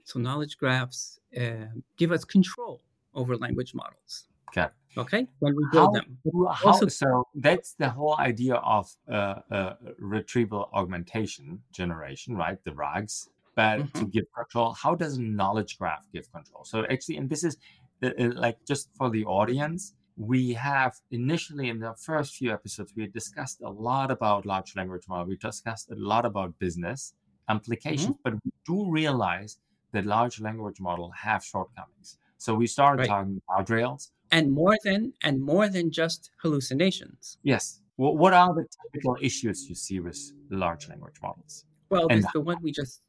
so 0.04 0.20
knowledge 0.20 0.56
graphs 0.56 1.18
uh, 1.36 1.72
give 1.96 2.12
us 2.12 2.24
control 2.24 2.82
over 3.14 3.36
language 3.36 3.74
models. 3.74 4.26
Okay. 4.50 4.68
Okay, 4.98 5.24
when 5.38 5.54
we 5.54 5.64
build 5.70 5.94
How, 5.94 6.00
them. 6.00 6.18
how, 6.52 6.72
Also- 6.72 6.88
so 6.88 7.24
that's 7.36 7.74
the 7.74 7.88
whole 7.88 8.16
idea 8.18 8.56
of 8.56 8.90
uh, 9.08 9.36
uh, 9.50 9.74
retrieval 10.00 10.68
augmentation 10.74 11.62
generation, 11.72 12.36
right? 12.36 12.58
The 12.64 12.72
RAGs, 12.74 13.28
but 13.54 13.78
Mm-hmm. 13.78 13.98
to 14.00 14.06
give 14.08 14.24
control. 14.36 14.72
How 14.72 14.96
does 14.96 15.16
a 15.16 15.22
knowledge 15.22 15.78
graph 15.78 16.04
give 16.12 16.26
control? 16.32 16.64
So 16.64 16.84
actually, 16.90 17.18
and 17.18 17.30
this 17.30 17.44
is 17.44 17.56
uh, 18.02 18.10
uh, 18.18 18.30
like 18.34 18.58
just 18.66 18.90
for 18.98 19.10
the 19.10 19.24
audience, 19.26 19.94
we 20.16 20.54
have 20.54 20.92
initially 21.12 21.68
in 21.68 21.78
the 21.78 21.94
first 21.94 22.34
few 22.34 22.52
episodes 22.52 22.92
we 22.96 23.06
discussed 23.06 23.60
a 23.62 23.70
lot 23.70 24.10
about 24.10 24.44
large 24.44 24.74
language 24.74 25.04
model. 25.08 25.26
We 25.28 25.36
discussed 25.36 25.88
a 25.92 25.94
lot 26.12 26.24
about 26.26 26.58
business 26.58 27.14
implications, 27.48 28.16
Mm-hmm. 28.16 28.24
but 28.24 28.34
we 28.44 28.50
do 28.66 28.90
realize 28.90 29.58
that 29.92 30.04
large 30.04 30.40
language 30.40 30.80
model 30.80 31.10
have 31.12 31.44
shortcomings. 31.44 32.18
So 32.38 32.54
we 32.54 32.66
started 32.66 33.00
Right. 33.00 33.08
talking 33.08 33.40
guardrails. 33.48 34.10
And 34.32 34.50
more 34.50 34.76
than 34.84 35.12
and 35.22 35.40
more 35.40 35.68
than 35.68 35.90
just 35.90 36.30
hallucinations. 36.42 37.38
Yes. 37.42 37.80
What, 37.96 38.16
what 38.16 38.32
are 38.32 38.54
the 38.54 38.64
typical 38.82 39.16
issues 39.20 39.68
you 39.68 39.74
see 39.74 40.00
with 40.00 40.18
large 40.50 40.88
language 40.88 41.16
models? 41.22 41.64
Well, 41.90 42.06
And- 42.08 42.22
there's 42.22 42.32
the 42.32 42.40
one 42.40 42.58
we 42.62 42.72
just 42.72 43.02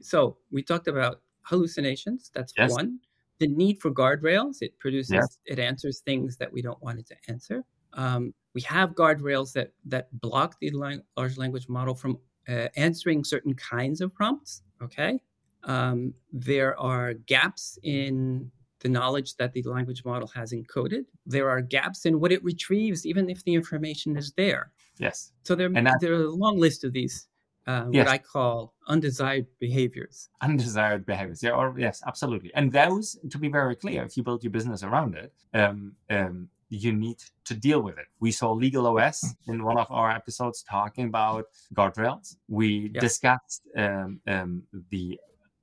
so 0.00 0.36
we 0.50 0.62
talked 0.62 0.88
about 0.88 1.22
hallucinations. 1.42 2.30
That's 2.34 2.52
Yes. 2.56 2.70
one. 2.72 2.98
The 3.38 3.46
need 3.48 3.80
for 3.80 3.90
guardrails. 3.90 4.60
It 4.60 4.78
produces 4.78 5.12
Yes. 5.12 5.38
it 5.46 5.58
answers 5.58 6.00
things 6.00 6.36
that 6.36 6.52
we 6.52 6.60
don't 6.60 6.80
want 6.82 6.98
it 6.98 7.06
to 7.06 7.16
answer. 7.28 7.64
Um, 7.94 8.34
we 8.54 8.60
have 8.62 8.90
guardrails 8.94 9.52
that 9.54 9.72
that 9.86 10.08
block 10.20 10.58
the 10.60 10.70
lang- 10.70 11.02
large 11.16 11.36
language 11.38 11.68
model 11.68 11.94
from 11.94 12.18
uh, 12.48 12.68
answering 12.76 13.22
certain 13.24 13.54
kinds 13.54 14.00
of 14.00 14.12
prompts. 14.12 14.62
Okay. 14.82 15.22
Um, 15.64 16.14
there 16.32 16.78
are 16.78 17.14
gaps 17.14 17.78
in 17.82 18.50
the 18.80 18.88
knowledge 18.88 19.36
that 19.36 19.52
the 19.52 19.62
language 19.62 20.04
model 20.04 20.28
has 20.28 20.52
encoded. 20.52 21.04
There 21.26 21.48
are 21.48 21.60
gaps 21.60 22.06
in 22.06 22.18
what 22.20 22.32
it 22.32 22.42
retrieves, 22.42 23.06
even 23.06 23.28
if 23.30 23.44
the 23.44 23.54
information 23.54 24.16
is 24.16 24.32
there. 24.32 24.72
Yes. 24.98 25.32
So 25.44 25.54
there, 25.54 25.66
And 25.74 25.86
that- 25.86 25.98
there 26.00 26.14
are 26.14 26.24
a 26.24 26.30
long 26.30 26.58
list 26.58 26.84
of 26.84 26.92
these, 26.92 27.28
uh, 27.66 27.86
Yes. 27.92 28.06
what 28.06 28.12
I 28.12 28.18
call 28.18 28.74
undesired 28.88 29.46
behaviors. 29.58 30.28
Undesired 30.40 31.04
behaviors. 31.06 31.42
Yeah, 31.42 31.50
or 31.52 31.74
yes, 31.78 32.02
absolutely. 32.06 32.52
And 32.54 32.72
those, 32.72 33.18
to 33.30 33.38
be 33.38 33.48
very 33.48 33.76
clear, 33.76 34.02
if 34.04 34.16
you 34.16 34.22
build 34.22 34.42
your 34.42 34.50
business 34.50 34.82
around 34.82 35.14
it, 35.14 35.32
um, 35.54 35.94
um, 36.08 36.48
you 36.70 36.92
need 36.92 37.18
to 37.44 37.54
deal 37.54 37.82
with 37.82 37.98
it. 37.98 38.06
We 38.20 38.30
saw 38.30 38.52
Legal 38.52 38.86
OS 38.86 39.34
in 39.48 39.64
one 39.64 39.76
of 39.76 39.88
our 39.90 40.10
episodes 40.10 40.62
talking 40.62 41.06
about 41.06 41.46
guardrails. 41.74 42.36
We 42.48 42.90
Yeah. 42.94 43.00
discussed 43.00 43.62
um, 43.76 44.20
um, 44.26 44.62
the 44.90 45.18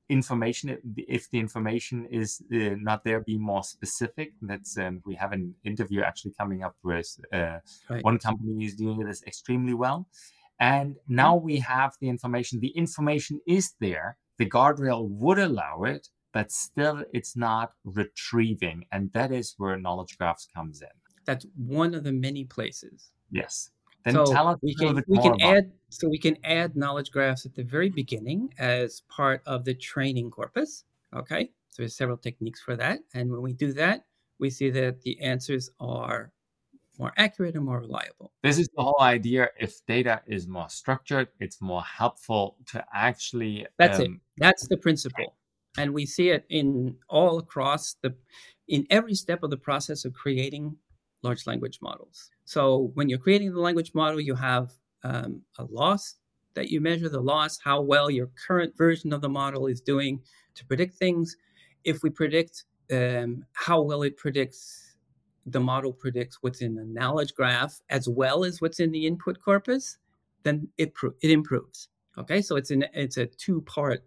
information 0.10 0.78
if 0.96 1.30
the 1.32 1.40
information 1.40 2.06
is 2.12 2.42
uh, 2.54 2.76
not 2.80 3.04
there 3.04 3.20
be 3.22 3.38
more 3.38 3.64
specific. 3.64 4.34
That's 4.42 4.78
um, 4.78 5.02
we 5.06 5.16
have 5.16 5.32
an 5.34 5.56
interview 5.64 6.02
actually 6.02 6.34
coming 6.40 6.64
up 6.64 6.76
with 6.84 7.08
uh, 7.34 7.58
Right. 7.90 8.04
one 8.04 8.18
company 8.20 8.66
is 8.66 8.76
doing 8.76 9.00
this 9.00 9.24
extremely 9.24 9.74
well. 9.74 10.08
And 10.60 10.96
now 11.08 11.36
we 11.36 11.60
have 11.60 11.94
the 12.02 12.10
information. 12.10 12.60
The 12.60 12.70
information 12.70 13.40
is 13.48 13.74
there. 13.80 14.18
The 14.40 14.50
guardrail 14.50 15.08
would 15.10 15.40
allow 15.40 15.84
it 15.84 16.08
but 16.34 16.52
still 16.52 17.04
it's 17.14 17.36
not 17.36 17.72
retrieving. 17.84 18.86
And 18.92 19.12
that 19.14 19.32
is 19.32 19.56
where 19.58 19.78
knowledge 19.80 20.18
graphs 20.20 20.48
comes 20.54 20.82
in. 20.82 20.90
That's 21.26 21.46
one 21.56 21.96
of 21.96 22.04
the 22.04 22.12
many 22.12 22.44
places. 22.46 23.12
yes 23.32 23.72
then 24.08 24.16
so 24.16 24.34
tell 24.34 24.48
us 24.48 24.58
we 24.62 24.74
can 24.76 25.04
we 25.08 25.18
can 25.20 25.40
add 25.42 25.72
so 25.90 26.08
we 26.08 26.18
can 26.18 26.38
add 26.44 26.76
knowledge 26.76 27.12
graphs 27.12 27.46
at 27.46 27.54
the 27.54 27.64
very 27.64 27.90
beginning 27.90 28.54
as 28.58 29.02
part 29.10 29.42
of 29.46 29.66
the 29.66 29.74
training 29.74 30.32
corpus. 30.32 30.86
Okay, 31.14 31.52
so 31.70 31.82
there's 31.84 31.96
several 31.96 32.18
techniques 32.18 32.62
for 32.62 32.76
that, 32.76 33.00
and 33.14 33.32
when 33.32 33.42
we 33.42 33.54
do 33.54 33.74
that, 33.74 34.06
we 34.40 34.50
see 34.50 34.70
that 34.70 35.02
the 35.02 35.20
answers 35.22 35.70
are 35.80 36.32
more 37.00 37.14
accurate 37.18 37.56
and 37.56 37.64
more 37.64 37.80
reliable. 37.80 38.32
this 38.42 38.58
is 38.58 38.68
the 38.76 38.82
whole 38.82 39.02
idea 39.02 39.50
if 39.60 39.86
data 39.86 40.20
is 40.26 40.48
more 40.48 40.68
structured 40.68 41.28
it's 41.40 41.62
more 41.62 41.84
helpful 41.84 42.58
to 42.66 42.84
actually 42.92 43.68
That's 43.78 44.00
it. 44.00 44.08
um, 44.08 44.22
That's 44.38 44.68
the 44.68 44.78
principle. 44.78 45.36
And 45.78 45.94
we 45.94 46.08
see 46.08 46.30
it 46.30 46.44
in 46.50 46.96
all 47.08 47.38
across 47.38 47.98
the 48.02 48.16
in 48.68 48.88
every 48.90 49.14
step 49.14 49.44
of 49.44 49.52
the 49.52 49.58
process 49.58 50.06
of 50.06 50.14
creating 50.14 50.78
large 51.24 51.48
language 51.48 51.80
models. 51.82 52.30
So 52.46 52.92
when 52.94 53.10
you're 53.10 53.20
creating 53.20 53.54
the 53.54 53.60
language 53.60 53.92
model, 53.94 54.22
you 54.22 54.36
have 54.36 54.72
um, 55.04 55.42
a 55.58 55.66
loss 55.66 56.16
that 56.54 56.70
you 56.70 56.82
measure 56.82 57.10
the 57.10 57.22
loss, 57.22 57.60
how 57.64 57.82
well 57.82 58.10
your 58.10 58.30
current 58.48 58.76
version 58.78 59.14
of 59.14 59.22
the 59.22 59.30
model 59.30 59.68
is 59.68 59.82
doing 59.82 60.22
to 60.56 60.66
predict 60.66 60.96
things. 60.96 61.38
If 61.84 62.02
we 62.04 62.10
predict 62.10 62.66
um, 62.92 63.46
how 63.54 63.82
well 63.82 64.02
it 64.04 64.18
predicts, 64.18 64.96
the 65.46 65.60
model 65.60 65.94
predicts 65.94 66.40
what's 66.42 66.62
in 66.62 66.76
the 66.76 66.84
knowledge 66.84 67.34
graph 67.34 67.80
as 67.90 68.10
well 68.10 68.44
as 68.44 68.60
what's 68.60 68.80
in 68.80 68.92
the 68.92 69.06
input 69.06 69.40
corpus, 69.40 69.98
then 70.44 70.68
it 70.78 70.94
pro- 70.94 71.14
it 71.22 71.32
improves. 71.32 71.90
Okay, 72.18 72.42
so 72.42 72.56
it's 72.56 72.72
an 72.72 72.86
it's 72.94 73.18
a 73.18 73.28
two 73.28 73.62
part 73.62 74.04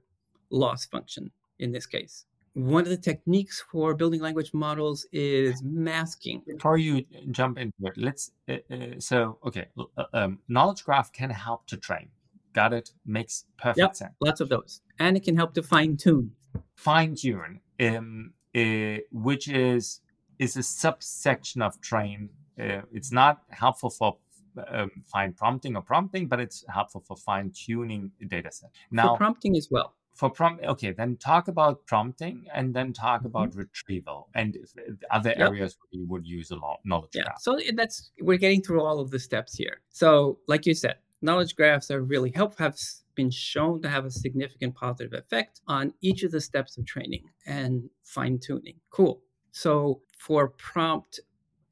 loss 0.51 0.85
function 0.87 1.31
in 1.59 1.71
this 1.73 1.87
case. 1.87 2.25
One 2.55 2.83
of 2.83 2.89
the 2.91 2.97
techniques 2.97 3.61
for 3.71 3.95
building 3.95 4.21
language 4.21 4.53
models 4.53 5.07
is 5.13 5.63
masking. 5.63 6.43
before 6.47 6.77
you 6.79 7.05
jump 7.31 7.59
into 7.59 7.73
it 7.87 7.97
let's 7.97 8.33
uh, 8.49 8.55
uh, 8.75 8.77
so 8.99 9.39
okay 9.47 9.67
uh, 9.79 10.05
um, 10.13 10.39
knowledge 10.49 10.85
graph 10.85 11.13
can 11.13 11.31
help 11.31 11.67
to 11.67 11.77
train 11.77 12.09
got 12.53 12.73
it 12.73 12.91
makes 13.07 13.45
perfect 13.57 13.79
Yep. 13.79 13.95
sense 13.97 14.15
Lots 14.21 14.41
of 14.41 14.49
those, 14.49 14.81
and 14.99 15.17
it 15.17 15.23
can 15.23 15.37
help 15.37 15.55
to 15.55 15.63
fine 15.63 15.97
tune. 15.97 16.33
fine 16.75 17.15
tune 17.15 17.61
um, 17.81 18.33
uh, 18.57 18.97
which 19.13 19.47
is 19.49 20.01
is 20.39 20.57
a 20.57 20.63
subsection 20.63 21.63
of 21.63 21.81
train 21.81 22.31
uh, 22.59 22.83
it's 22.93 23.13
not 23.13 23.43
helpful 23.51 23.91
for 23.91 24.17
um, 24.69 24.91
fine 25.07 25.33
prompting 25.33 25.77
or 25.77 25.83
prompting 25.83 26.27
but 26.27 26.41
it's 26.41 26.65
helpful 26.69 27.01
for 27.07 27.17
fine 27.17 27.53
tuning 27.53 28.11
data 28.27 28.51
set 28.51 28.71
now 28.91 29.11
for 29.13 29.19
prompting 29.19 29.57
as 29.57 29.69
well. 29.71 29.95
For 30.21 30.31
prompt 30.39 30.65
okay 30.73 30.93
then 31.01 31.17
talk 31.31 31.45
about 31.55 31.77
prompting 31.93 32.37
and 32.59 32.75
then 32.77 32.93
talk 32.93 33.21
Mm-hmm. 33.21 33.27
about 33.33 33.55
retrieval 33.63 34.21
and 34.35 34.51
uh, 34.57 34.93
other 35.17 35.33
Yep. 35.37 35.49
areas 35.49 35.77
where 35.81 35.91
you 36.01 36.07
would 36.13 36.27
use 36.39 36.51
a 36.51 36.57
lot 36.67 36.79
knowledge 36.85 37.15
Yeah. 37.15 37.23
graph 37.25 37.41
So 37.47 37.59
that's 37.75 38.11
we're 38.21 38.39
getting 38.39 38.63
through 38.63 38.83
all 38.83 39.01
of 39.01 39.11
the 39.11 39.19
steps 39.19 39.53
here. 39.57 39.81
So, 39.91 40.39
like 40.47 40.67
you 40.67 40.75
said, 40.75 40.97
knowledge 41.23 41.57
graphs 41.57 41.91
are 41.91 42.03
really 42.03 42.31
help 42.31 42.59
have 42.59 42.77
been 43.15 43.31
shown 43.31 43.83
to 43.83 43.89
have 43.89 44.05
a 44.05 44.11
significant 44.11 44.75
positive 44.75 45.13
effect 45.13 45.61
on 45.67 45.93
each 46.01 46.23
of 46.23 46.31
the 46.33 46.41
steps 46.41 46.79
of 46.79 46.87
training 46.87 47.25
and 47.47 47.91
fine 48.05 48.39
tuning. 48.39 48.77
Cool. 48.91 49.23
So, 49.53 50.03
for 50.19 50.49
prompt 50.51 51.21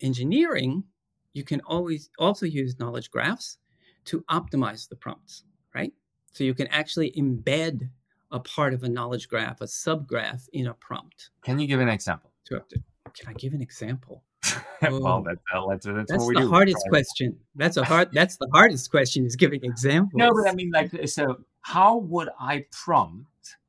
engineering, 0.01 0.85
you 1.33 1.45
can 1.45 1.61
always 1.63 2.11
also 2.19 2.47
use 2.47 2.79
knowledge 2.79 3.11
graphs 3.11 3.59
to 4.07 4.23
optimize 4.31 4.89
the 4.89 4.97
prompts, 4.97 5.45
right? 5.75 5.93
So 6.33 6.45
you 6.45 6.55
can 6.55 6.67
actually 6.69 7.13
embed 7.13 7.91
a 8.31 8.41
part 8.41 8.75
of 8.75 8.83
a 8.83 8.89
knowledge 8.89 9.29
graph, 9.29 9.61
a 9.61 9.65
subgraph 9.65 10.49
in 10.53 10.67
a 10.67 10.75
prompt. 10.75 11.31
can 11.43 11.59
you 11.59 11.67
give 11.67 11.81
an 11.81 11.89
example 11.89 12.31
To 12.47 12.57
up 12.57 12.69
to- 12.71 12.83
Can 13.15 13.29
I 13.29 13.33
give 13.35 13.55
an 13.55 13.63
example? 13.63 14.23
well, 14.83 15.07
Oh. 15.07 15.25
that, 15.25 15.39
that's, 15.69 15.87
that's, 15.87 16.11
That's 16.11 16.27
the 16.27 16.35
do. 16.35 16.49
hardest 16.49 16.77
right? 16.85 16.91
question. 16.91 17.39
That's 17.57 17.77
a 17.77 17.85
hard. 17.85 18.11
That's 18.13 18.37
the 18.37 18.49
hardest 18.53 18.91
question 18.91 19.25
is 19.27 19.35
giving 19.37 19.65
examples. 19.65 20.13
No, 20.15 20.31
but 20.33 20.49
I 20.49 20.55
mean, 20.55 20.71
like, 20.73 20.91
so 21.09 21.41
how 21.63 21.97
would 21.97 22.29
I 22.39 22.67
prompt 22.71 23.27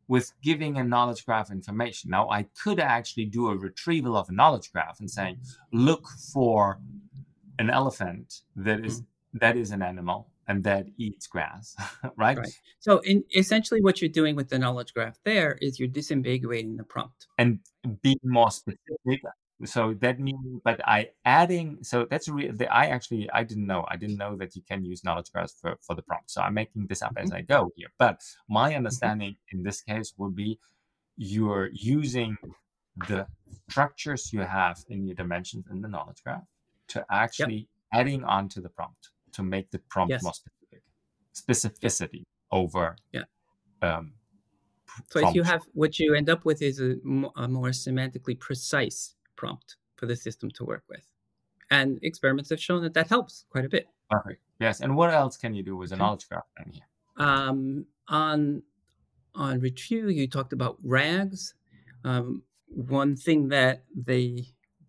with 0.08 0.32
giving 0.44 0.78
a 0.78 0.84
knowledge 0.84 1.26
graph 1.26 1.52
information? 1.52 2.12
Now, 2.12 2.30
I 2.30 2.44
could 2.62 2.80
actually 2.80 3.26
do 3.26 3.48
a 3.50 3.58
retrieval 3.58 4.16
of 4.16 4.30
a 4.30 4.32
knowledge 4.32 4.72
graph 4.72 5.00
and 5.00 5.10
saying, 5.10 5.36
mm-hmm. 5.38 5.86
look 5.86 6.08
for 6.34 6.80
an 7.58 7.70
elephant 7.70 8.42
that 8.56 8.86
is 8.86 9.02
mm-hmm. 9.02 9.38
that 9.40 9.58
is 9.58 9.72
an 9.72 9.82
animal 9.82 10.28
and 10.50 10.64
that 10.64 10.88
eats 10.98 11.28
grass, 11.28 11.76
right? 12.18 12.38
Right. 12.38 12.54
So, 12.80 13.00
in, 13.00 13.24
essentially, 13.36 13.82
what 13.82 14.02
you're 14.02 14.10
doing 14.10 14.36
with 14.36 14.50
the 14.50 14.60
knowledge 14.60 14.94
graph 14.94 15.20
there 15.24 15.58
is 15.62 15.80
you're 15.80 15.88
disambiguating 15.88 16.76
the 16.76 16.84
prompt. 16.84 17.28
And 17.38 17.60
being 18.02 18.20
more 18.24 18.52
specific. 18.52 19.22
So 19.66 19.94
that 20.00 20.20
means, 20.20 20.62
but 20.64 20.80
I 20.88 21.10
adding, 21.26 21.80
so 21.82 22.06
that's 22.10 22.30
real. 22.30 22.54
I 22.72 22.88
actually, 22.88 23.30
I 23.32 23.44
didn't 23.44 23.68
know. 23.68 23.86
I 23.90 23.98
didn't 23.98 24.18
know 24.18 24.38
that 24.38 24.56
you 24.56 24.62
can 24.62 24.86
use 24.86 25.04
knowledge 25.04 25.32
graphs 25.34 25.56
for, 25.60 25.78
for 25.82 25.96
the 25.96 26.02
prompt. 26.02 26.32
So 26.32 26.42
I'm 26.42 26.54
making 26.54 26.88
this 26.88 27.02
up 27.02 27.14
as 27.18 27.30
Mhm. 27.30 27.36
I 27.36 27.42
go 27.42 27.72
here. 27.76 27.90
But 27.98 28.22
my 28.48 28.72
Mhm. 28.72 28.78
understanding 28.78 29.36
in 29.52 29.64
this 29.64 29.82
case 29.82 30.14
would 30.18 30.34
be 30.34 30.60
you're 31.18 31.70
using 31.74 32.38
the 33.10 33.28
structures 33.70 34.32
you 34.32 34.40
have 34.42 34.78
in 34.88 35.06
your 35.06 35.16
dimensions 35.16 35.66
in 35.70 35.82
the 35.82 35.90
knowledge 35.90 36.24
graph 36.24 36.48
to 36.88 37.06
actually 37.12 37.68
adding 37.92 38.24
onto 38.24 38.62
the 38.62 38.70
prompt 38.70 39.10
to 39.40 39.44
make 39.56 39.68
the 39.72 39.80
prompt 39.94 40.12
Yes. 40.12 40.24
more 40.24 40.34
specific 40.42 40.82
specificity 41.42 42.24
over 42.52 42.86
Yeah. 43.18 43.26
um 43.88 44.06
So, 45.12 45.20
if 45.26 45.36
you 45.36 45.44
have 45.44 45.62
what 45.82 45.92
you 46.00 46.14
end 46.20 46.30
up 46.30 46.42
with 46.50 46.60
is 46.70 46.80
a, 46.80 46.92
a 47.46 47.48
more 47.60 47.72
semantically 47.86 48.38
precise 48.48 49.16
prompt 49.42 49.78
for 49.98 50.06
the 50.12 50.16
system 50.16 50.48
to 50.58 50.64
work 50.66 50.84
with. 50.94 51.06
And 51.72 52.00
experiments 52.02 52.50
have 52.50 52.60
shown 52.68 52.82
that 52.86 52.94
that 52.96 53.08
helps 53.16 53.46
quite 53.54 53.66
a 53.66 53.70
bit. 53.76 53.86
perfect 54.10 54.42
yes 54.66 54.76
and 54.84 54.92
what 55.00 55.10
else 55.22 55.36
can 55.44 55.52
you 55.58 55.64
do 55.72 55.76
with 55.82 55.92
a 55.96 55.98
knowledge 56.02 56.26
graph 56.30 56.50
in 56.66 56.72
here 56.76 56.88
Um, 57.28 57.86
on 58.08 58.40
on 59.36 59.54
retrieve, 59.68 60.12
you 60.20 60.28
talked 60.28 60.54
about 60.60 60.76
rags. 60.98 61.42
Um, 62.10 62.28
one 62.96 63.14
thing 63.26 63.50
that 63.58 63.78
they 64.10 64.28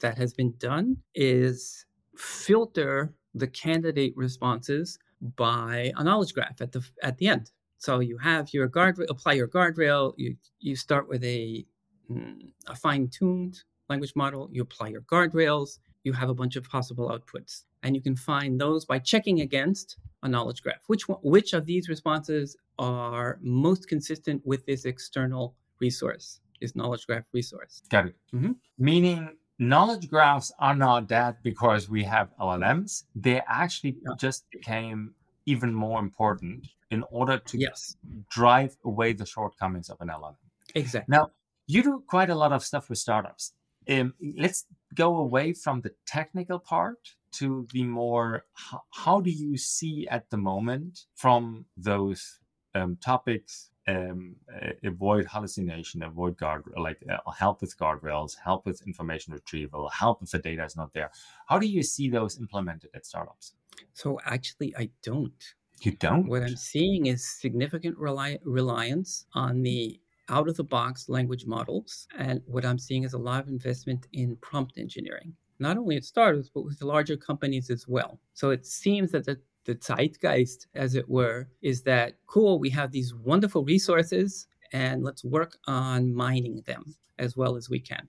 that 0.02 0.16
has 0.22 0.32
been 0.40 0.52
done 0.70 0.86
is 1.14 1.84
filter 2.16 3.14
the 3.34 3.46
candidate 3.48 4.14
responses 4.16 4.98
by 5.36 5.92
a 5.96 6.04
knowledge 6.04 6.34
graph 6.34 6.60
at 6.60 6.72
the 6.72 6.82
at 7.02 7.18
the 7.18 7.28
end. 7.28 7.50
So 7.78 8.00
you 8.00 8.18
have 8.18 8.52
your 8.52 8.68
guard 8.68 8.98
apply 9.08 9.34
your 9.34 9.48
guardrail. 9.48 10.14
You 10.16 10.36
you 10.60 10.76
start 10.76 11.08
with 11.08 11.22
a 11.24 11.66
mm, 12.10 12.52
a 12.66 12.74
fine 12.76 13.08
tuned 13.08 13.62
language 13.88 14.14
model. 14.16 14.48
You 14.52 14.62
apply 14.62 14.88
your 14.88 15.02
guardrails. 15.02 15.78
You 16.04 16.12
have 16.14 16.30
a 16.30 16.34
bunch 16.34 16.56
of 16.56 16.64
possible 16.64 17.08
outputs, 17.10 17.64
and 17.82 17.94
you 17.94 18.00
can 18.02 18.16
find 18.16 18.58
those 18.60 18.84
by 18.86 18.98
checking 18.98 19.40
against 19.40 19.98
a 20.22 20.28
knowledge 20.28 20.62
graph. 20.62 20.82
Which 20.86 21.08
one, 21.08 21.18
which 21.22 21.52
of 21.52 21.66
these 21.66 21.88
responses 21.88 22.56
are 22.78 23.38
most 23.42 23.86
consistent 23.88 24.44
with 24.46 24.64
this 24.66 24.84
external 24.86 25.56
resource, 25.78 26.40
this 26.60 26.74
knowledge 26.74 27.06
graph 27.06 27.24
resource? 27.32 27.82
got 27.90 28.06
it 28.06 28.16
Mhm. 28.32 28.56
meaning 28.78 29.36
knowledge 29.60 30.08
graphs 30.10 30.52
are 30.58 30.74
not 30.74 31.08
dead 31.08 31.36
because 31.42 31.88
we 31.88 32.04
have 32.04 32.30
llms 32.40 33.04
they 33.14 33.40
actually 33.48 33.98
Yeah. 34.02 34.14
just 34.16 34.50
became 34.50 35.14
even 35.46 35.74
more 35.74 36.00
important 36.00 36.68
in 36.90 37.04
order 37.10 37.38
to 37.38 37.58
Yes, 37.58 37.96
drive 38.30 38.76
away 38.84 39.12
the 39.12 39.26
shortcomings 39.26 39.90
of 39.90 40.00
an 40.00 40.08
llm 40.08 40.36
exactly. 40.74 41.08
Now, 41.08 41.30
you 41.66 41.82
do 41.82 42.04
quite 42.06 42.30
a 42.30 42.34
lot 42.34 42.52
of 42.52 42.64
stuff 42.64 42.88
with 42.88 42.98
startups. 42.98 43.54
Um, 43.88 44.14
let's 44.38 44.66
go 44.94 45.16
away 45.16 45.52
from 45.54 45.82
the 45.82 45.94
technical 46.06 46.58
part 46.58 47.16
to 47.32 47.66
the 47.72 47.84
more 47.84 48.44
how, 48.54 48.82
how 48.92 49.20
do 49.20 49.30
you 49.30 49.56
see 49.56 50.06
at 50.08 50.30
the 50.30 50.36
moment 50.36 51.06
from 51.14 51.66
those 51.76 52.40
um, 52.74 52.96
topics 52.96 53.70
um, 53.90 54.36
uh, 54.54 54.70
avoid 54.84 55.24
hallucination 55.26 56.02
avoid 56.02 56.36
guard 56.36 56.62
like 56.76 57.00
uh, 57.10 57.30
help 57.44 57.60
with 57.60 57.72
guardrails 57.78 58.32
help 58.48 58.60
with 58.66 58.78
information 58.86 59.32
retrieval 59.32 59.88
help 59.88 60.22
if 60.22 60.30
the 60.30 60.38
data 60.38 60.64
is 60.64 60.76
not 60.76 60.92
there 60.92 61.10
how 61.48 61.58
do 61.58 61.66
you 61.66 61.82
see 61.82 62.06
those 62.08 62.38
implemented 62.38 62.90
at 62.94 63.04
startups 63.06 63.54
So 63.94 64.18
actually, 64.24 64.74
I 64.76 64.90
don't. 65.02 65.54
you 65.82 65.92
don't 65.92 66.26
What 66.26 66.42
I'm 66.42 66.56
seeing 66.56 67.06
is 67.06 67.26
significant 67.40 67.96
reliance 67.98 69.26
on 69.34 69.62
the 69.62 70.00
out 70.28 70.48
of 70.48 70.56
the 70.56 70.64
box 70.64 71.08
language 71.08 71.46
models. 71.46 72.06
And 72.16 72.40
what 72.46 72.64
I'm 72.64 72.78
seeing 72.78 73.04
is 73.04 73.14
a 73.14 73.18
lot 73.18 73.42
of 73.42 73.48
investment 73.48 74.06
in 74.12 74.36
prompt 74.36 74.78
engineering, 74.78 75.34
not 75.58 75.76
only 75.76 75.96
at 75.96 76.04
startups, 76.04 76.50
but 76.54 76.64
with 76.64 76.80
larger 76.82 77.16
companies 77.16 77.70
as 77.70 77.88
well. 77.88 78.20
So 78.34 78.50
it 78.50 78.64
seems 78.66 79.10
that 79.12 79.24
the, 79.26 79.40
the 79.64 79.74
zeitgeist, 79.74 80.66
as 80.74 80.94
it 80.94 81.08
were, 81.08 81.48
is 81.62 81.82
that 81.82 82.14
cool, 82.26 82.58
we 82.58 82.70
have 82.70 82.92
these 82.92 83.14
wonderful 83.14 83.64
resources 83.64 84.46
and 84.72 85.02
let's 85.02 85.24
work 85.24 85.58
on 85.66 86.14
mining 86.14 86.62
them 86.66 86.94
as 87.18 87.36
well 87.36 87.56
as 87.56 87.68
we 87.68 87.80
can. 87.80 88.08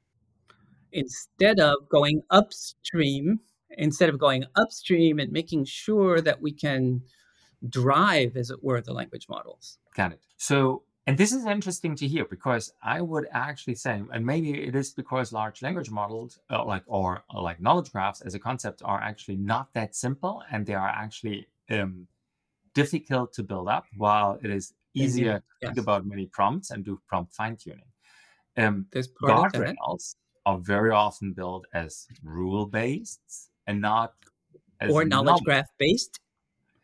Instead 0.91 1.59
of 1.59 1.75
going 1.89 2.21
upstream, 2.29 3.39
instead 3.71 4.09
of 4.09 4.19
going 4.19 4.45
upstream 4.55 5.19
and 5.19 5.31
making 5.31 5.65
sure 5.65 6.21
that 6.21 6.41
we 6.41 6.51
can 6.51 7.01
drive, 7.69 8.35
as 8.35 8.49
it 8.49 8.63
were, 8.63 8.81
the 8.81 8.93
language 8.93 9.27
models. 9.29 9.77
Got 9.95 10.13
it. 10.13 10.19
So, 10.37 10.83
and 11.07 11.17
this 11.17 11.31
is 11.31 11.45
interesting 11.45 11.95
to 11.95 12.07
hear 12.07 12.25
because 12.25 12.73
I 12.83 13.01
would 13.01 13.27
actually 13.31 13.75
say, 13.75 14.01
and 14.13 14.25
maybe 14.25 14.51
it 14.63 14.75
is 14.75 14.91
because 14.91 15.33
large 15.33 15.61
language 15.61 15.89
models, 15.89 16.39
uh, 16.49 16.63
like 16.63 16.83
or, 16.85 17.23
uh, 17.33 17.41
like 17.41 17.59
knowledge 17.59 17.91
graphs 17.91 18.21
as 18.21 18.35
a 18.35 18.39
concept, 18.39 18.81
are 18.85 19.01
actually 19.01 19.37
not 19.37 19.73
that 19.73 19.95
simple, 19.95 20.43
and 20.51 20.65
they 20.65 20.75
are 20.75 20.87
actually 20.87 21.47
um, 21.69 22.07
difficult 22.73 23.33
to 23.33 23.43
build 23.43 23.67
up. 23.67 23.85
While 23.97 24.39
it 24.43 24.51
is 24.51 24.73
easier 24.93 25.39
to 25.39 25.67
think 25.67 25.77
about 25.77 26.05
many 26.05 26.27
prompts 26.27 26.71
and 26.71 26.83
do 26.83 27.01
prompt 27.07 27.33
fine 27.33 27.55
tuning. 27.55 27.85
Um, 28.57 28.87
There's 28.91 29.07
part 29.07 29.55
of 29.55 29.61
that. 29.61 29.75
guardrails 29.75 30.15
are 30.45 30.57
very 30.59 30.91
often 30.91 31.33
built 31.33 31.65
as 31.73 32.07
rule 32.23 32.65
based 32.65 33.49
and 33.67 33.81
not 33.81 34.13
as 34.79 34.91
Or 34.91 35.05
knowledge 35.05 35.27
knowledge 35.27 35.43
graph 35.43 35.69
based. 35.79 36.19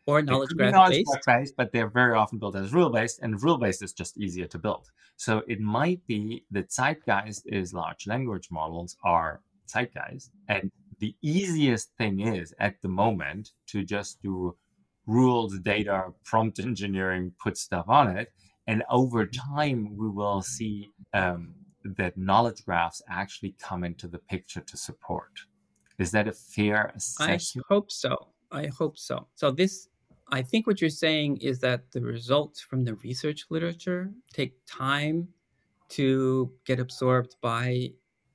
Or 0.08 0.22
knowledge 0.22 0.56
graph 0.56 0.72
knowledge 0.72 1.04
based. 1.04 1.26
based, 1.26 1.54
but 1.58 1.70
they're 1.70 1.90
very 1.90 2.14
often 2.14 2.38
built 2.38 2.56
as 2.56 2.72
rule 2.72 2.88
based, 2.88 3.18
and 3.20 3.42
rule 3.42 3.58
based 3.58 3.82
is 3.82 3.92
just 3.92 4.16
easier 4.16 4.46
to 4.46 4.58
build. 4.58 4.88
So 5.16 5.42
it 5.46 5.60
might 5.60 6.00
be 6.06 6.46
that 6.50 6.70
the 6.70 6.82
zeitgeist 6.82 7.42
is 7.44 7.74
large 7.74 8.06
language 8.06 8.48
models 8.50 8.96
are 9.04 9.42
zeitgeist, 9.66 10.30
and 10.48 10.72
the 10.98 11.14
easiest 11.20 11.90
thing 11.98 12.20
is 12.20 12.54
at 12.58 12.80
the 12.80 12.88
moment 12.88 13.50
to 13.66 13.84
just 13.84 14.22
do 14.22 14.56
rules, 15.06 15.58
data, 15.58 16.06
prompt 16.24 16.58
engineering, 16.58 17.32
put 17.38 17.58
stuff 17.58 17.84
on 17.88 18.16
it, 18.16 18.32
and 18.66 18.82
over 18.88 19.26
time 19.26 19.94
we 19.94 20.08
will 20.08 20.40
see 20.40 20.88
um, 21.12 21.54
that 21.84 22.16
knowledge 22.16 22.64
graphs 22.64 23.02
actually 23.10 23.54
come 23.60 23.84
into 23.84 24.08
the 24.08 24.18
picture 24.18 24.62
to 24.62 24.76
support. 24.78 25.32
Is 25.98 26.12
that 26.12 26.28
a 26.28 26.32
fair 26.32 26.92
assessment? 26.96 27.64
I 27.68 27.74
hope 27.74 27.90
so. 27.92 28.28
I 28.50 28.68
hope 28.68 28.96
so. 28.96 29.26
So 29.34 29.50
this 29.50 29.88
I 30.30 30.42
think 30.42 30.66
what 30.66 30.80
you're 30.80 30.90
saying 30.90 31.38
is 31.38 31.58
that 31.60 31.90
the 31.92 32.00
results 32.00 32.60
from 32.60 32.84
the 32.84 32.94
research 32.96 33.46
literature 33.50 34.10
take 34.32 34.54
time 34.66 35.28
to 35.90 36.52
get 36.66 36.78
absorbed 36.78 37.36
by 37.40 37.92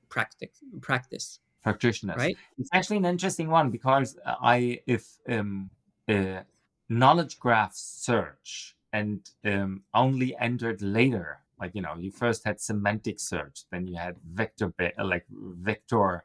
practice 0.08 0.50
practice, 0.80 1.40
Practitioners. 1.62 2.16
right? 2.16 2.36
It's 2.58 2.70
actually 2.72 2.98
an 2.98 3.04
interesting 3.04 3.48
one 3.48 3.70
because 3.70 4.16
uh, 4.24 4.34
I, 4.42 4.80
if 4.86 5.06
um, 5.28 5.70
uh, 6.08 6.40
knowledge 6.88 7.38
graph 7.38 7.74
search 7.74 8.76
and 8.92 9.28
um, 9.44 9.82
only 9.94 10.36
entered 10.38 10.82
later, 10.82 11.40
like 11.60 11.74
you 11.74 11.82
know, 11.82 11.94
you 11.96 12.10
first 12.10 12.44
had 12.44 12.60
semantic 12.60 13.20
search, 13.20 13.64
then 13.70 13.86
you 13.86 13.96
had 13.96 14.16
vector, 14.32 14.72
like 15.02 15.26
vector 15.30 16.24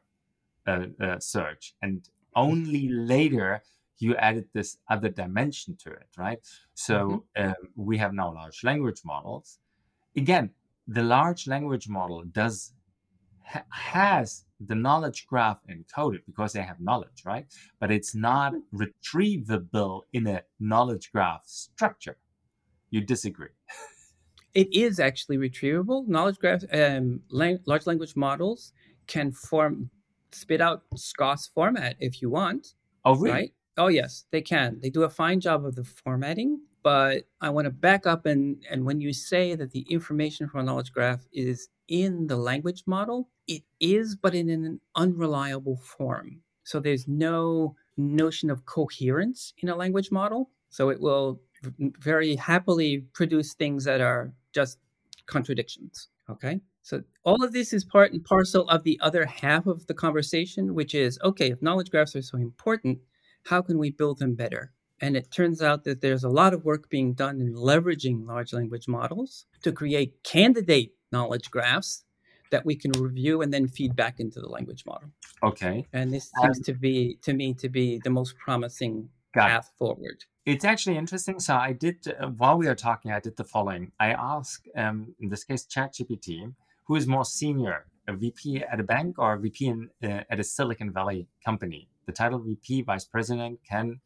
uh, 0.66 0.86
uh, 1.00 1.18
search, 1.20 1.74
and 1.80 2.08
only 2.34 2.88
later 2.88 3.62
you 4.00 4.16
added 4.16 4.46
this 4.52 4.78
other 4.88 5.08
dimension 5.08 5.76
to 5.76 5.90
it, 5.90 6.08
right? 6.16 6.38
So 6.74 7.24
um, 7.36 7.54
we 7.76 7.98
have 7.98 8.12
now 8.14 8.32
large 8.34 8.64
language 8.64 9.02
models. 9.04 9.58
Again, 10.16 10.50
the 10.88 11.02
large 11.02 11.46
language 11.46 11.88
model 11.88 12.24
does 12.24 12.72
ha- 13.44 13.64
has 13.70 14.44
the 14.60 14.74
knowledge 14.74 15.26
graph 15.26 15.58
encoded 15.68 16.20
because 16.26 16.52
they 16.52 16.62
have 16.62 16.80
knowledge, 16.80 17.22
right? 17.24 17.46
But 17.78 17.90
it's 17.90 18.14
not 18.14 18.54
retrievable 18.74 20.02
in 20.12 20.26
a 20.26 20.42
knowledge 20.58 21.12
graph 21.12 21.42
structure. 21.46 22.16
You 22.90 23.00
disagree. 23.02 23.50
It 24.54 24.72
is 24.74 24.98
actually 24.98 25.36
retrievable. 25.38 26.08
Knowledge 26.08 26.38
graph, 26.38 26.64
um, 26.72 27.22
lang- 27.30 27.60
large 27.66 27.86
language 27.86 28.16
models 28.16 28.72
can 29.06 29.30
form, 29.30 29.90
spit 30.32 30.60
out 30.60 30.82
SKOS 30.96 31.48
format 31.54 31.96
if 32.00 32.20
you 32.20 32.30
want, 32.30 32.74
Oh, 33.04 33.14
really? 33.14 33.30
right? 33.32 33.54
Oh 33.76 33.88
yes, 33.88 34.24
they 34.30 34.42
can. 34.42 34.78
They 34.80 34.90
do 34.90 35.04
a 35.04 35.10
fine 35.10 35.40
job 35.40 35.64
of 35.64 35.74
the 35.74 35.84
formatting. 35.84 36.60
But 36.82 37.24
I 37.40 37.50
want 37.50 37.66
to 37.66 37.70
back 37.70 38.06
up 38.06 38.24
and 38.24 38.62
and 38.70 38.84
when 38.84 39.00
you 39.00 39.12
say 39.12 39.54
that 39.54 39.70
the 39.70 39.86
information 39.90 40.48
from 40.48 40.60
a 40.60 40.62
knowledge 40.64 40.92
graph 40.92 41.26
is 41.32 41.68
in 41.88 42.26
the 42.26 42.36
language 42.36 42.84
model, 42.86 43.28
it 43.46 43.62
is, 43.80 44.16
but 44.16 44.34
in 44.34 44.48
an 44.48 44.80
unreliable 44.94 45.76
form. 45.76 46.40
So 46.64 46.80
there's 46.80 47.06
no 47.06 47.76
notion 47.96 48.50
of 48.50 48.64
coherence 48.64 49.52
in 49.58 49.68
a 49.68 49.76
language 49.76 50.10
model. 50.10 50.50
So 50.70 50.88
it 50.88 51.00
will 51.00 51.40
very 51.78 52.36
happily 52.36 53.04
produce 53.12 53.54
things 53.54 53.84
that 53.84 54.00
are 54.00 54.32
just 54.54 54.78
contradictions. 55.26 56.08
Okay. 56.30 56.60
So 56.82 57.02
all 57.24 57.44
of 57.44 57.52
this 57.52 57.72
is 57.72 57.84
part 57.84 58.12
and 58.12 58.24
parcel 58.24 58.68
of 58.68 58.84
the 58.84 58.98
other 59.02 59.26
half 59.26 59.66
of 59.66 59.86
the 59.86 59.94
conversation, 59.94 60.74
which 60.74 60.94
is 60.94 61.18
okay, 61.22 61.50
if 61.50 61.60
knowledge 61.60 61.90
graphs 61.90 62.16
are 62.16 62.22
so 62.22 62.38
important, 62.38 62.98
how 63.46 63.62
can 63.62 63.78
we 63.78 63.90
build 63.90 64.18
them 64.18 64.34
better? 64.34 64.72
And 65.00 65.16
it 65.16 65.30
turns 65.30 65.62
out 65.62 65.84
that 65.84 66.02
there's 66.02 66.24
a 66.24 66.28
lot 66.28 66.52
of 66.52 66.64
work 66.64 66.90
being 66.90 67.14
done 67.14 67.40
in 67.40 67.54
leveraging 67.54 68.26
large 68.26 68.52
language 68.52 68.86
models 68.86 69.46
to 69.62 69.72
create 69.72 70.22
candidate 70.22 70.92
knowledge 71.10 71.50
graphs 71.50 72.04
that 72.50 72.66
we 72.66 72.76
can 72.76 72.92
review 72.92 73.42
and 73.42 73.52
then 73.52 73.68
feed 73.68 73.96
back 73.96 74.20
into 74.20 74.40
the 74.40 74.48
language 74.48 74.84
model. 74.84 75.10
Okay. 75.42 75.86
And 75.92 76.12
this 76.12 76.30
seems 76.40 76.58
um, 76.58 76.64
to 76.64 76.74
be, 76.74 77.18
to 77.22 77.32
me, 77.32 77.54
to 77.54 77.68
be 77.68 78.00
the 78.02 78.10
most 78.10 78.36
promising 78.36 79.08
path 79.34 79.70
forward. 79.78 80.24
It's 80.44 80.64
actually 80.64 80.96
interesting. 80.96 81.38
So 81.38 81.54
I 81.54 81.72
did, 81.72 81.96
uh, 82.08 82.26
while 82.28 82.58
we 82.58 82.66
are 82.66 82.74
talking, 82.74 83.12
I 83.12 83.20
did 83.20 83.36
the 83.36 83.44
following. 83.44 83.92
I 84.00 84.10
asked, 84.12 84.68
um, 84.76 85.14
in 85.20 85.28
this 85.28 85.44
case, 85.44 85.66
ChatGPT, 85.66 86.52
who 86.84 86.96
is 86.96 87.06
more 87.06 87.24
senior, 87.24 87.86
a 88.08 88.14
VP 88.14 88.64
at 88.64 88.80
a 88.80 88.82
bank 88.82 89.18
or 89.18 89.34
a 89.34 89.38
VP 89.38 89.66
in, 89.66 89.90
uh, 90.02 90.22
at 90.28 90.40
a 90.40 90.44
Silicon 90.44 90.92
Valley 90.92 91.28
company? 91.44 91.88
The 92.06 92.12
title 92.12 92.38
VP, 92.40 92.82
Vice 92.82 93.04
President, 93.04 93.60
can 93.68 94.00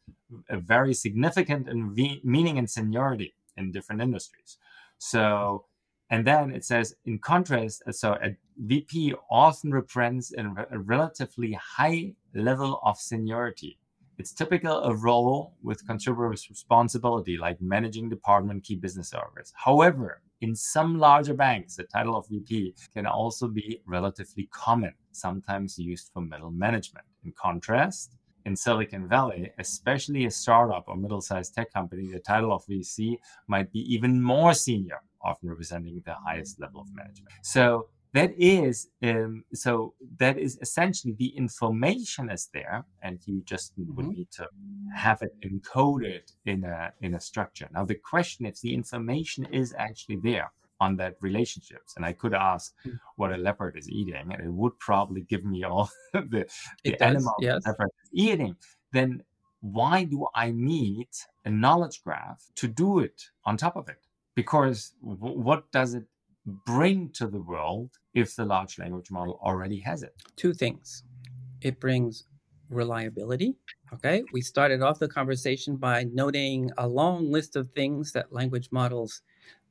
vary 0.50 0.94
significant 0.94 1.68
in 1.68 1.94
v- 1.94 2.20
meaning 2.24 2.58
and 2.58 2.68
seniority 2.68 3.34
in 3.56 3.72
different 3.72 4.02
industries. 4.02 4.58
So 4.98 5.66
and 6.10 6.26
then 6.26 6.54
it 6.54 6.64
says, 6.64 6.94
in 7.06 7.18
contrast, 7.18 7.82
so 7.90 8.12
a 8.12 8.36
VP 8.58 9.14
often 9.30 9.72
represents 9.72 10.32
a 10.36 10.78
relatively 10.78 11.52
high 11.54 12.12
level 12.34 12.80
of 12.84 12.98
seniority. 12.98 13.78
It's 14.18 14.32
typical 14.32 14.78
a 14.84 14.94
role 14.94 15.54
with 15.62 15.86
considerable 15.86 16.28
responsibility, 16.28 17.36
like 17.36 17.60
managing 17.60 18.10
department 18.10 18.62
key 18.62 18.76
business 18.76 19.12
areas. 19.12 19.52
However, 19.56 20.22
in 20.40 20.54
some 20.54 20.98
larger 20.98 21.34
banks, 21.34 21.76
the 21.76 21.84
title 21.84 22.16
of 22.16 22.28
VP 22.28 22.74
can 22.92 23.06
also 23.06 23.48
be 23.48 23.80
relatively 23.86 24.48
common, 24.52 24.94
sometimes 25.10 25.78
used 25.78 26.10
for 26.12 26.20
middle 26.20 26.50
management. 26.50 27.06
In 27.24 27.32
contrast, 27.32 28.16
in 28.44 28.54
Silicon 28.56 29.08
Valley, 29.08 29.50
especially 29.58 30.26
a 30.26 30.30
startup 30.30 30.84
or 30.86 30.96
middle 30.96 31.20
sized 31.20 31.54
tech 31.54 31.72
company, 31.72 32.10
the 32.12 32.20
title 32.20 32.52
of 32.52 32.66
VC 32.66 33.18
might 33.46 33.72
be 33.72 33.80
even 33.92 34.22
more 34.22 34.54
senior 34.54 35.00
often 35.22 35.48
representing 35.48 36.02
the 36.04 36.14
highest 36.14 36.60
level 36.60 36.82
of 36.82 36.94
management. 36.94 37.32
So 37.42 37.88
that 38.12 38.32
is 38.38 38.88
um, 39.02 39.44
so 39.52 39.94
that 40.18 40.38
is 40.38 40.58
essentially 40.62 41.14
the 41.18 41.36
information 41.36 42.30
is 42.30 42.48
there, 42.54 42.84
and 43.02 43.18
you 43.26 43.42
just 43.44 43.78
mm-hmm. 43.78 43.94
would 43.96 44.06
need 44.06 44.30
to 44.32 44.46
have 44.94 45.22
it 45.22 45.34
encoded 45.44 46.32
in 46.46 46.64
a 46.64 46.92
in 47.00 47.14
a 47.14 47.20
structure. 47.20 47.68
Now 47.72 47.84
the 47.84 47.96
question 47.96 48.46
is, 48.46 48.60
the 48.60 48.72
information 48.72 49.46
is 49.46 49.74
actually 49.76 50.16
there 50.22 50.52
on 50.80 50.96
that 50.96 51.16
relationships, 51.20 51.94
and 51.96 52.04
I 52.04 52.12
could 52.12 52.34
ask 52.34 52.72
mm. 52.86 52.98
what 53.16 53.32
a 53.32 53.36
leopard 53.36 53.76
is 53.78 53.88
eating, 53.88 54.32
and 54.32 54.32
it 54.32 54.52
would 54.52 54.78
probably 54.78 55.22
give 55.22 55.44
me 55.44 55.64
all 55.64 55.90
the, 56.12 56.46
the 56.84 57.02
animal 57.02 57.34
yes. 57.40 57.66
leopard 57.66 57.90
is 58.04 58.10
eating. 58.12 58.56
Then 58.92 59.22
why 59.60 60.04
do 60.04 60.26
I 60.34 60.50
need 60.50 61.08
a 61.44 61.50
knowledge 61.50 62.02
graph 62.04 62.42
to 62.56 62.68
do 62.68 62.98
it 62.98 63.22
on 63.44 63.56
top 63.56 63.76
of 63.76 63.88
it? 63.88 64.04
because 64.34 64.92
w- 65.02 65.38
what 65.38 65.70
does 65.72 65.94
it 65.94 66.04
bring 66.66 67.10
to 67.10 67.26
the 67.26 67.40
world 67.40 67.90
if 68.12 68.36
the 68.36 68.44
large 68.44 68.78
language 68.78 69.10
model 69.10 69.40
already 69.42 69.80
has 69.80 70.02
it? 70.02 70.14
Two 70.36 70.52
things. 70.52 71.04
It 71.62 71.80
brings 71.80 72.24
reliability. 72.68 73.56
Okay. 73.92 74.22
We 74.32 74.40
started 74.40 74.82
off 74.82 74.98
the 74.98 75.08
conversation 75.08 75.76
by 75.76 76.04
noting 76.12 76.70
a 76.78 76.88
long 76.88 77.30
list 77.30 77.56
of 77.56 77.70
things 77.70 78.12
that 78.12 78.32
language 78.32 78.68
models 78.72 79.22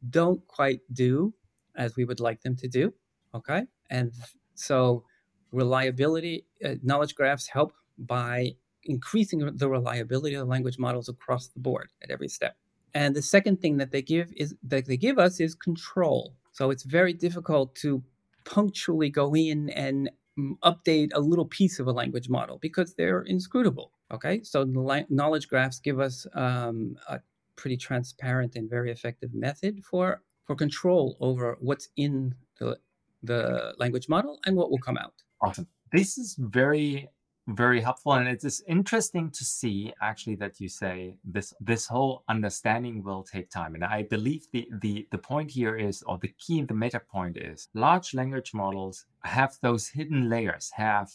don't 0.10 0.46
quite 0.48 0.82
do 0.92 1.34
as 1.76 1.96
we 1.96 2.06
would 2.06 2.20
like 2.20 2.42
them 2.42 2.56
to 2.58 2.68
do. 2.68 2.94
Okay. 3.34 3.64
And 3.90 4.12
so 4.56 5.04
reliability, 5.52 6.46
uh, 6.64 6.76
knowledge 6.84 7.16
graphs 7.16 7.48
help 7.48 7.74
by 7.98 8.56
increasing 8.84 9.40
the 9.56 9.70
reliability 9.70 10.36
of 10.36 10.48
language 10.48 10.78
models 10.78 11.10
across 11.10 11.48
the 11.48 11.60
board 11.60 11.90
at 12.04 12.12
every 12.12 12.28
step. 12.28 12.56
And 12.94 13.16
the 13.16 13.22
second 13.22 13.62
thing 13.62 13.78
that 13.78 13.92
they 13.92 14.02
give 14.02 14.32
is 14.36 14.56
that 14.64 14.86
they 14.86 14.98
give 14.98 15.18
us 15.18 15.40
is 15.40 15.56
control. 15.56 16.36
So 16.52 16.70
it's 16.70 16.84
very 16.84 17.14
difficult 17.14 17.76
to 17.76 18.04
punctually 18.46 19.10
go 19.10 19.36
in 19.36 19.70
and 19.70 20.12
mm, 20.38 20.54
update 20.64 21.10
a 21.14 21.20
little 21.20 21.46
piece 21.46 21.80
of 21.80 21.88
a 21.88 21.92
language 21.92 22.30
model 22.30 22.60
because 22.62 22.94
they're 22.94 23.22
inscrutable. 23.22 23.92
Okay, 24.12 24.44
so 24.44 24.64
knowledge 24.64 25.48
graphs 25.48 25.80
give 25.80 26.00
us 26.00 26.28
um, 26.36 26.96
a 27.10 27.20
pretty 27.56 27.78
transparent 27.78 28.56
and 28.56 28.70
very 28.70 28.92
effective 28.92 29.34
method 29.34 29.84
for 29.84 30.22
for 30.46 30.56
control 30.56 31.18
over 31.20 31.58
what's 31.60 31.90
in 31.96 32.36
the 32.60 32.78
the 33.22 33.74
language 33.78 34.10
model 34.10 34.40
and 34.46 34.56
what 34.56 34.70
will 34.70 34.80
come 34.80 34.98
out. 34.98 35.14
Awesome. 35.42 35.68
This 35.92 36.18
is 36.18 36.36
very 36.38 37.10
very 37.48 37.82
helpful 37.82 38.14
and 38.14 38.28
it's 38.28 38.62
interesting 38.68 39.30
to 39.30 39.44
see 39.44 39.94
actually 40.02 40.36
that 40.36 40.62
you 40.62 40.70
say 40.70 41.18
this 41.26 41.54
this 41.60 41.88
whole 41.88 42.24
understanding 42.30 43.04
will 43.04 43.22
take 43.22 43.50
time 43.50 43.76
and 43.76 43.84
i 43.84 44.02
believe 44.02 44.48
the 44.54 44.66
the 44.82 45.06
the 45.12 45.18
point 45.18 45.52
here 45.52 45.76
is 45.76 46.02
or 46.04 46.18
the 46.20 46.34
key 46.40 46.62
the 46.62 46.74
meta 46.74 47.02
point 47.02 47.36
is 47.36 47.68
large 47.74 48.14
language 48.14 48.54
models 48.54 49.06
have 49.26 49.58
those 49.62 49.90
hidden 49.90 50.30
layers 50.30 50.72
have 50.74 51.12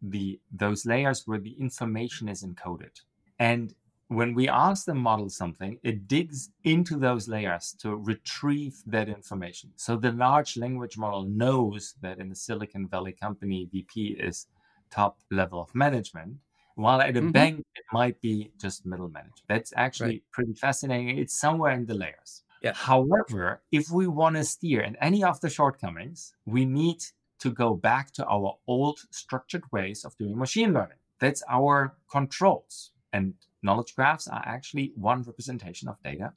the 0.00 0.38
those 0.52 0.86
layers 0.86 1.24
where 1.26 1.40
the 1.40 1.56
information 1.58 2.28
is 2.28 2.44
encoded 2.44 3.00
and 3.40 3.74
when 4.08 4.34
we 4.34 4.48
ask 4.48 4.84
the 4.86 4.94
model 4.94 5.28
something 5.28 5.78
it 5.82 6.06
digs 6.06 6.50
into 6.64 6.96
those 6.96 7.28
layers 7.28 7.74
to 7.78 7.96
retrieve 7.96 8.76
that 8.86 9.08
information 9.08 9.70
so 9.76 9.96
the 9.96 10.12
large 10.12 10.56
language 10.56 10.96
model 10.96 11.24
knows 11.24 11.94
that 12.00 12.18
in 12.18 12.28
the 12.28 12.34
silicon 12.34 12.86
valley 12.86 13.12
company 13.12 13.68
vp 13.72 14.16
is 14.20 14.46
top 14.90 15.18
level 15.30 15.60
of 15.60 15.74
management 15.74 16.36
while 16.76 17.00
at 17.00 17.16
a 17.16 17.20
mm-hmm. 17.20 17.30
bank 17.30 17.64
it 17.74 17.84
might 17.92 18.20
be 18.20 18.50
just 18.60 18.86
middle 18.86 19.08
management 19.08 19.42
that's 19.48 19.72
actually 19.76 20.08
right. 20.08 20.22
pretty 20.32 20.54
fascinating 20.54 21.18
it's 21.18 21.38
somewhere 21.38 21.72
in 21.72 21.86
the 21.86 21.94
layers 21.94 22.44
yeah. 22.62 22.72
however 22.74 23.62
if 23.72 23.90
we 23.90 24.06
want 24.06 24.36
to 24.36 24.44
steer 24.44 24.82
in 24.82 24.94
any 24.96 25.24
of 25.24 25.40
the 25.40 25.50
shortcomings 25.50 26.34
we 26.44 26.64
need 26.64 27.02
to 27.38 27.50
go 27.50 27.74
back 27.74 28.12
to 28.12 28.24
our 28.26 28.56
old 28.66 29.00
structured 29.10 29.64
ways 29.72 30.04
of 30.04 30.16
doing 30.16 30.38
machine 30.38 30.72
learning 30.72 30.98
that's 31.18 31.42
our 31.48 31.96
controls 32.10 32.92
and 33.12 33.34
knowledge 33.66 33.94
graphs 33.96 34.28
are 34.28 34.42
actually 34.56 34.86
one 34.96 35.22
representation 35.30 35.88
of 35.88 36.02
data 36.02 36.32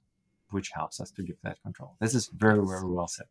which 0.52 0.72
helps 0.80 1.00
us 1.00 1.12
to 1.12 1.22
give 1.24 1.40
that 1.44 1.62
control 1.68 1.92
this 2.00 2.16
is 2.22 2.28
very 2.46 2.64
very 2.72 2.90
well 2.98 3.08
said 3.08 3.28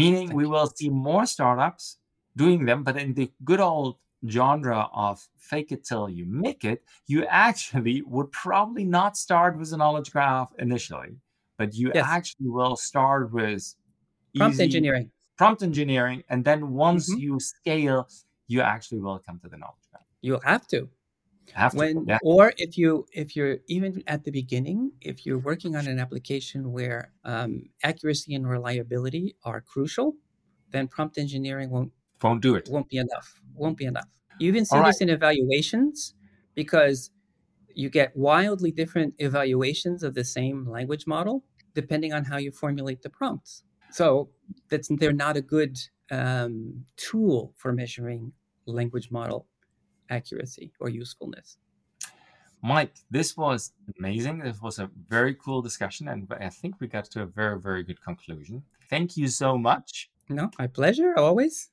meaning 0.00 0.28
Thank 0.28 0.38
we 0.38 0.44
you. 0.44 0.50
will 0.50 0.70
see 0.78 0.90
more 0.90 1.26
startups 1.26 1.98
doing 2.36 2.64
them 2.68 2.84
but 2.84 2.96
in 2.96 3.14
the 3.14 3.30
good 3.44 3.60
old 3.60 3.96
genre 4.26 4.88
of 4.92 5.26
fake 5.38 5.72
it 5.72 5.84
till 5.84 6.08
you 6.08 6.26
make 6.26 6.64
it, 6.64 6.82
you 7.06 7.24
actually 7.26 8.02
would 8.02 8.30
probably 8.32 8.84
not 8.84 9.16
start 9.16 9.58
with 9.58 9.72
a 9.72 9.76
knowledge 9.76 10.10
graph 10.10 10.48
initially, 10.58 11.16
but 11.56 11.74
you 11.74 11.92
yes. 11.94 12.06
actually 12.06 12.48
will 12.48 12.76
start 12.76 13.32
with 13.32 13.74
prompt 14.36 14.60
engineering. 14.60 15.10
Prompt 15.36 15.62
engineering, 15.62 16.24
and 16.28 16.44
then 16.44 16.72
once 16.72 17.10
mm-hmm. 17.10 17.20
you 17.20 17.40
scale, 17.40 18.08
you 18.48 18.60
actually 18.60 18.98
will 18.98 19.20
come 19.20 19.38
to 19.40 19.48
the 19.48 19.56
knowledge 19.56 19.86
graph. 19.90 20.02
You'll 20.20 20.40
have 20.40 20.66
to. 20.68 20.88
Have 21.54 21.72
to, 21.72 21.78
when 21.78 22.04
yeah. 22.06 22.18
or 22.22 22.52
if 22.56 22.78
you 22.78 23.06
if 23.12 23.34
you're 23.34 23.58
even 23.66 24.02
at 24.06 24.24
the 24.24 24.30
beginning 24.30 24.92
if 25.00 25.26
you're 25.26 25.38
working 25.38 25.76
on 25.76 25.86
an 25.86 25.98
application 25.98 26.72
where 26.72 27.12
um, 27.24 27.68
accuracy 27.82 28.34
and 28.34 28.48
reliability 28.48 29.36
are 29.44 29.60
crucial 29.60 30.14
then 30.70 30.86
prompt 30.88 31.18
engineering 31.18 31.70
won't 31.70 31.92
won't 32.22 32.42
do 32.42 32.54
it. 32.54 32.68
Won't 32.70 32.88
be 32.88 32.98
enough. 32.98 33.40
Won't 33.54 33.76
be 33.76 33.84
enough. 33.84 34.08
You 34.38 34.48
even 34.48 34.64
see 34.64 34.76
All 34.76 34.84
this 34.84 35.00
right. 35.00 35.08
in 35.08 35.14
evaluations 35.14 36.14
because 36.54 37.10
you 37.74 37.90
get 37.90 38.16
wildly 38.16 38.72
different 38.72 39.14
evaluations 39.18 40.02
of 40.02 40.14
the 40.14 40.24
same 40.24 40.68
language 40.68 41.06
model 41.06 41.44
depending 41.74 42.12
on 42.12 42.24
how 42.24 42.38
you 42.38 42.50
formulate 42.50 43.02
the 43.02 43.10
prompts. 43.10 43.62
So 43.90 44.30
that's 44.68 44.88
they're 44.98 45.12
not 45.12 45.36
a 45.36 45.40
good 45.40 45.78
um, 46.10 46.84
tool 46.96 47.54
for 47.56 47.72
measuring 47.72 48.32
language 48.66 49.10
model 49.10 49.46
accuracy 50.10 50.72
or 50.80 50.88
usefulness. 50.88 51.58
Mike, 52.62 52.94
this 53.10 53.36
was 53.36 53.72
amazing. 53.98 54.40
This 54.40 54.60
was 54.60 54.78
a 54.78 54.90
very 55.08 55.34
cool 55.34 55.62
discussion, 55.62 56.08
and 56.08 56.26
I 56.40 56.48
think 56.48 56.80
we 56.80 56.88
got 56.88 57.04
to 57.12 57.22
a 57.22 57.26
very, 57.26 57.60
very 57.60 57.84
good 57.84 58.02
conclusion. 58.02 58.64
Thank 58.90 59.16
you 59.16 59.28
so 59.28 59.56
much. 59.56 60.10
No, 60.28 60.50
my 60.58 60.66
pleasure, 60.66 61.14
always. 61.16 61.70